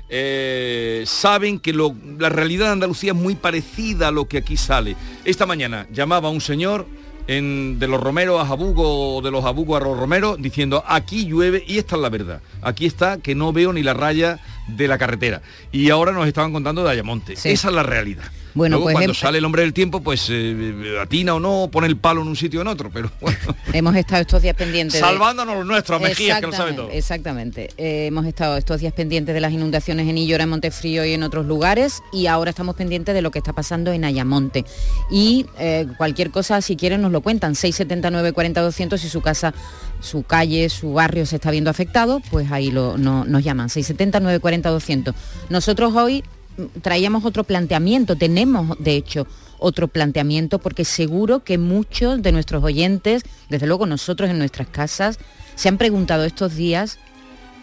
[0.10, 4.56] eh, saben que lo- la realidad de Andalucía es muy parecida a lo que aquí
[4.58, 4.96] sale.
[5.26, 6.88] Esta mañana llamaba un señor
[7.28, 11.64] en- de los romeros a Jabugo de los Jabugo a los romeros diciendo aquí llueve
[11.68, 12.42] y esta es la verdad.
[12.62, 15.42] Aquí está que no veo ni la raya de la carretera.
[15.72, 17.34] Y ahora nos estaban contando de Ayamonte.
[17.34, 18.26] Esa es la realidad.
[18.54, 21.70] Bueno, Luego, pues cuando hem- sale el hombre del tiempo, pues eh, atina o no,
[21.72, 23.38] pone el palo en un sitio o en otro, pero bueno,
[23.74, 26.90] Hemos estado estos días pendientes de- salvándonos los nuestros, Mejías, que lo sabe todo.
[26.90, 27.70] Exactamente.
[27.78, 31.22] Eh, hemos estado estos días pendientes de las inundaciones en Illora, en Montefrío y en
[31.22, 34.66] otros lugares y ahora estamos pendientes de lo que está pasando en Ayamonte.
[35.12, 37.54] Y eh, cualquier cosa, si quieren, nos lo cuentan.
[37.54, 39.54] 679 40 200 si su casa,
[40.00, 43.70] su calle, su barrio se está viendo afectado, pues ahí lo, no- nos llaman.
[43.70, 45.16] 679 40 200
[45.50, 46.24] Nosotros hoy
[46.58, 49.28] mm, traíamos otro planteamiento, tenemos de hecho
[49.60, 55.18] otro planteamiento porque seguro que muchos de nuestros oyentes, desde luego nosotros en nuestras casas,
[55.56, 57.00] se han preguntado estos días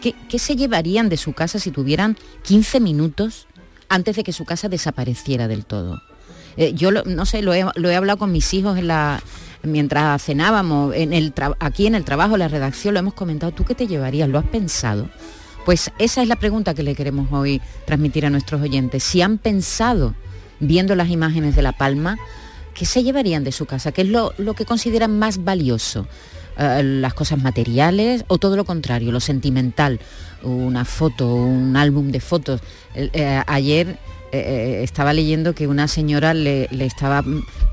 [0.01, 3.47] qué, qué se llevarían de su casa si tuvieran 15 minutos
[3.87, 6.01] antes de que su casa desapareciera del todo.
[6.57, 9.21] Eh, yo no sé, lo he, lo he hablado con mis hijos en la
[9.67, 10.93] mientras cenábamos
[11.59, 13.51] aquí en el trabajo, la redacción, lo hemos comentado.
[13.51, 14.29] ¿Tú qué te llevarías?
[14.29, 15.09] ¿Lo has pensado?
[15.65, 19.03] Pues esa es la pregunta que le queremos hoy transmitir a nuestros oyentes.
[19.03, 20.13] Si han pensado,
[20.59, 22.17] viendo las imágenes de La Palma,
[22.73, 23.91] ¿qué se llevarían de su casa?
[23.91, 26.07] ¿Qué es lo, que consideran más valioso?
[26.57, 29.99] Eh, ¿Las cosas materiales o todo lo contrario, lo sentimental?
[30.43, 32.61] Una foto, un álbum de fotos.
[32.93, 33.97] Eh, ayer
[34.39, 37.23] eh, estaba leyendo que una señora le, le estaba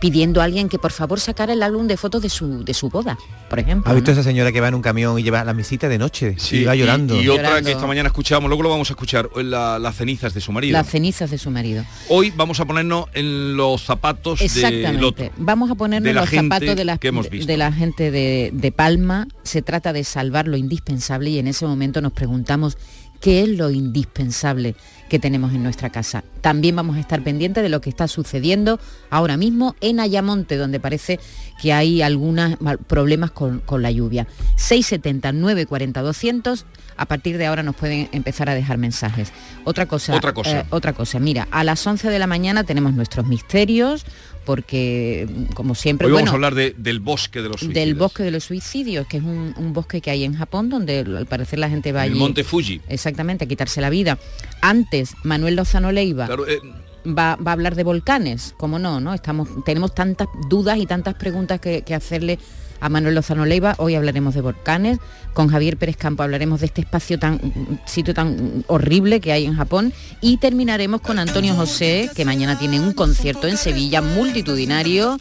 [0.01, 2.89] pidiendo a alguien que por favor sacara el álbum de fotos de su, de su
[2.91, 3.91] boda, por ejemplo.
[3.91, 4.21] ¿Ha visto ¿no?
[4.21, 6.35] esa señora que va en un camión y lleva la mesita de noche?
[6.39, 7.21] Sí, y va llorando.
[7.21, 7.67] Y, otra Llorando.
[7.67, 10.73] que esta mañana escuchamos, luego lo vamos a escuchar, la- las cenizas de su marido.
[10.73, 11.85] Las cenizas de su marido.
[12.09, 14.69] Hoy vamos a ponernos en los zapatos del otro.
[14.69, 15.33] Exactamente.
[15.37, 17.47] Vamos a ponernos la los zapatos de la, que hemos de- visto.
[17.47, 19.27] de la gente de, de Palma.
[19.43, 22.77] Se trata de salvar lo indispensable y en ese momento nos preguntamos
[23.21, 24.75] qué es lo indispensable
[25.13, 26.25] que tenemos en nuestra casa.
[26.41, 30.81] También vamos a estar pendientes de lo que está sucediendo ahora mismo en Ayamonte, donde
[30.81, 31.21] parece
[31.61, 32.57] que hay algunos
[32.87, 34.27] problemas con, con la lluvia.
[34.57, 36.65] 670 940 200.
[36.97, 39.35] A partir de ahora nos pueden empezar a dejar mensajes.
[39.65, 40.61] Otra cosa, Otra cosa.
[40.61, 44.07] eh, otra cosa, mira, a las 11 de la mañana tenemos nuestros misterios,
[44.45, 47.74] porque como siempre, Hoy vamos bueno, a hablar de- del bosque de los suicidios.
[47.86, 51.01] del bosque de los suicidios, que es un, un bosque que hay en Japón, donde
[51.01, 52.18] al parecer la gente va el allí.
[52.20, 52.80] monte Fuji.
[52.88, 54.18] Exactamente, a quitarse la vida.
[54.61, 56.61] Antes, Manuel Lozano Leiva Claro, eh,
[57.07, 59.14] va, va a hablar de volcanes, como no, ¿no?
[59.14, 62.38] Estamos, tenemos tantas dudas y tantas preguntas que, que hacerle
[62.80, 63.74] a Manuel Lozano Leiva.
[63.78, 64.99] Hoy hablaremos de volcanes.
[65.33, 67.41] Con Javier Pérez Campo hablaremos de este espacio tan
[67.87, 69.93] sitio tan horrible que hay en Japón.
[70.20, 75.16] Y terminaremos con Antonio José, que mañana tiene un concierto en Sevilla multitudinario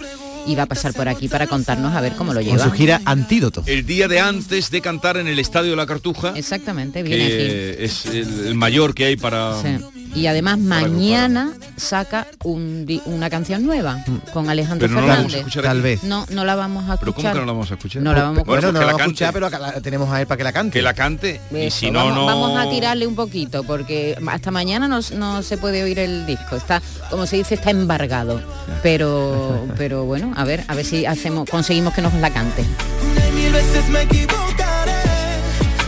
[0.47, 2.64] y va a pasar por aquí para contarnos a ver cómo lo Con lleva.
[2.64, 3.62] su gira Antídoto.
[3.68, 7.84] el día de antes de cantar en el Estadio de la Cartuja, Exactamente, viene aquí.
[7.84, 9.62] es el, el mayor que hay para...
[9.62, 9.78] Sí.
[10.16, 14.03] Y además mañana saca un una canción nueva
[14.34, 15.38] con Alejandro Pero no la vamos a Fernández.
[15.39, 16.03] escuchar Tal vez.
[16.03, 16.99] No, no la vamos a escuchar.
[16.99, 18.01] Pero ¿cómo que no la vamos a escuchar?
[18.01, 19.34] No la vamos a Bueno, pues no que la la vamos a escuchar, cante.
[19.34, 20.80] pero acá la tenemos a él para que la cante.
[20.80, 21.41] Que la cante.
[21.52, 22.26] Y si no, vamos, no...
[22.26, 26.56] vamos a tirarle un poquito porque hasta mañana no, no se puede oír el disco.
[26.56, 28.41] Está, como se dice, está embargado.
[28.82, 32.64] Pero, pero bueno, a ver, a ver si hacemos, conseguimos que nos la cante.
[33.36, 34.91] Mil veces me equivocaré,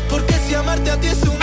[0.09, 1.42] porque si amarte a ti es una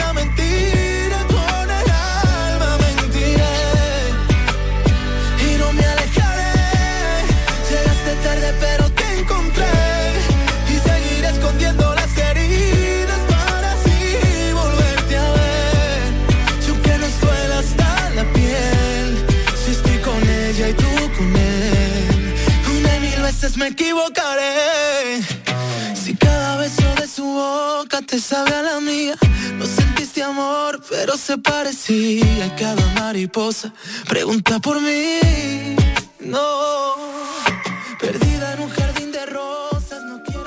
[23.61, 25.21] me equivocaré.
[25.95, 29.15] Si cada beso de su boca te sabe a la mía,
[29.55, 32.47] no sentiste amor, pero se parecía.
[32.47, 33.73] Y cada mariposa
[34.09, 35.77] pregunta por mí.
[36.21, 36.95] No,
[38.01, 40.45] perdida en un jardín de rosas, no quiero.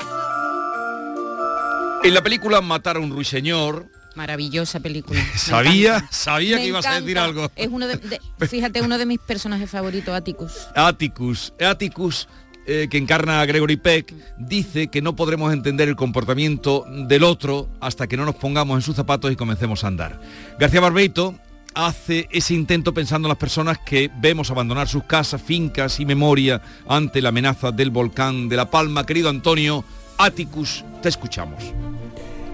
[2.04, 3.86] En la película Matar a un ruiseñor,
[4.16, 5.20] Maravillosa película.
[5.32, 6.12] Me sabía, encanta.
[6.14, 7.24] sabía Me que ibas a decir encanta.
[7.24, 7.50] algo.
[7.56, 10.52] Es uno de, de- fíjate, uno de mis personajes favoritos, Atticus.
[10.76, 12.28] Atticus, Atticus
[12.66, 17.68] eh, que encarna a Gregory Peck, dice que no podremos entender el comportamiento del otro
[17.80, 20.20] hasta que no nos pongamos en sus zapatos y comencemos a andar.
[20.58, 21.34] García Barbeito
[21.74, 26.62] hace ese intento pensando en las personas que vemos abandonar sus casas, fincas y memoria
[26.88, 29.04] ante la amenaza del volcán de La Palma.
[29.04, 29.84] Querido Antonio,
[30.18, 31.64] Atticus, te escuchamos.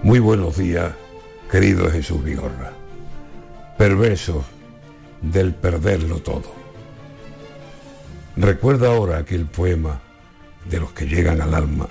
[0.03, 0.93] Muy buenos días,
[1.49, 2.73] querido Jesús Vigorra.
[3.77, 4.43] Perversos
[5.21, 6.60] del perderlo todo.
[8.37, 9.99] Recuerda ahora aquel poema
[10.69, 11.87] de los que llegan al alma,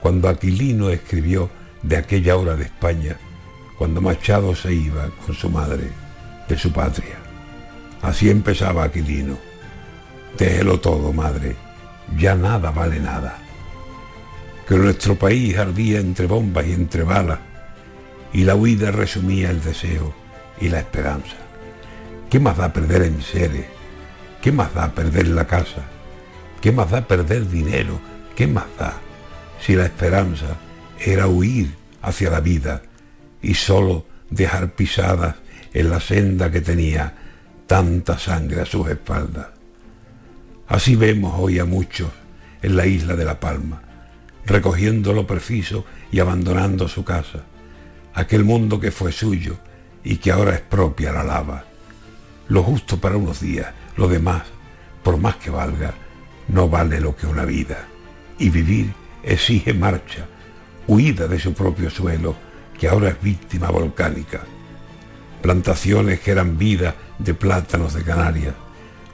[0.00, 1.50] cuando Aquilino escribió
[1.82, 3.16] de aquella hora de España,
[3.78, 5.90] cuando Machado se iba con su madre
[6.48, 7.16] de su patria.
[8.00, 9.36] Así empezaba Aquilino.
[10.38, 11.56] Déjelo todo, madre,
[12.16, 13.38] ya nada vale nada.
[14.66, 17.38] Que nuestro país ardía entre bombas y entre balas,
[18.32, 20.14] y la huida resumía el deseo
[20.60, 21.36] y la esperanza.
[22.30, 23.75] ¿Qué más da perder en seres?
[24.42, 25.82] ¿Qué más da perder la casa?
[26.60, 28.00] ¿Qué más da perder dinero?
[28.34, 29.00] ¿Qué más da
[29.60, 30.56] si la esperanza
[30.98, 32.82] era huir hacia la vida
[33.42, 35.36] y solo dejar pisadas
[35.72, 37.14] en la senda que tenía
[37.66, 39.48] tanta sangre a sus espaldas?
[40.68, 42.10] Así vemos hoy a muchos
[42.62, 43.82] en la isla de La Palma,
[44.44, 47.44] recogiendo lo preciso y abandonando su casa,
[48.14, 49.58] aquel mundo que fue suyo
[50.02, 51.64] y que ahora es propia la lava.
[52.48, 54.42] Lo justo para unos días, lo demás,
[55.02, 55.94] por más que valga,
[56.48, 57.86] no vale lo que una vida.
[58.38, 58.92] Y vivir
[59.22, 60.26] exige marcha,
[60.86, 62.36] huida de su propio suelo,
[62.78, 64.40] que ahora es víctima volcánica.
[65.42, 68.54] Plantaciones que eran vida de plátanos de Canarias,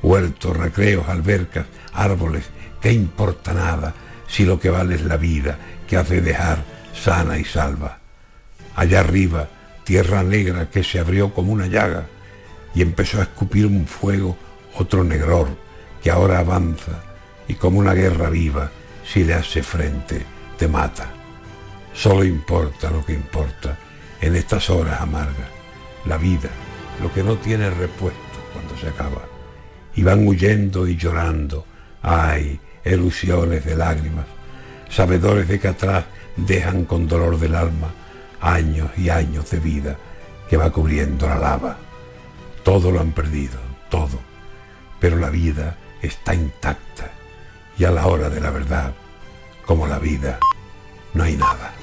[0.03, 2.45] huertos, recreos, albercas, árboles,
[2.81, 3.95] ¿qué importa nada
[4.27, 6.65] si lo que vale es la vida que hace dejar
[6.95, 7.99] sana y salva?
[8.75, 9.49] Allá arriba,
[9.85, 12.07] tierra negra que se abrió como una llaga
[12.75, 14.37] y empezó a escupir un fuego,
[14.75, 15.49] otro negror,
[16.03, 17.03] que ahora avanza
[17.49, 18.71] y como una guerra viva,
[19.05, 20.25] si le hace frente,
[20.59, 21.11] te mata.
[21.95, 23.77] Solo importa lo que importa
[24.21, 25.49] en estas horas amargas,
[26.07, 26.49] la vida,
[27.01, 28.21] lo que no tiene repuesto
[28.53, 29.23] cuando se acaba.
[29.95, 31.67] Y van huyendo y llorando,
[32.01, 34.27] ay, ilusiones de lágrimas,
[34.89, 36.05] sabedores de que atrás
[36.37, 37.93] dejan con dolor del alma
[38.41, 39.97] años y años de vida
[40.49, 41.77] que va cubriendo la lava.
[42.63, 43.59] Todo lo han perdido,
[43.89, 44.19] todo,
[45.03, 47.11] pero la vida está intacta
[47.77, 48.95] y a la hora de la verdad,
[49.67, 50.39] como la vida,
[51.13, 51.75] no hay nada.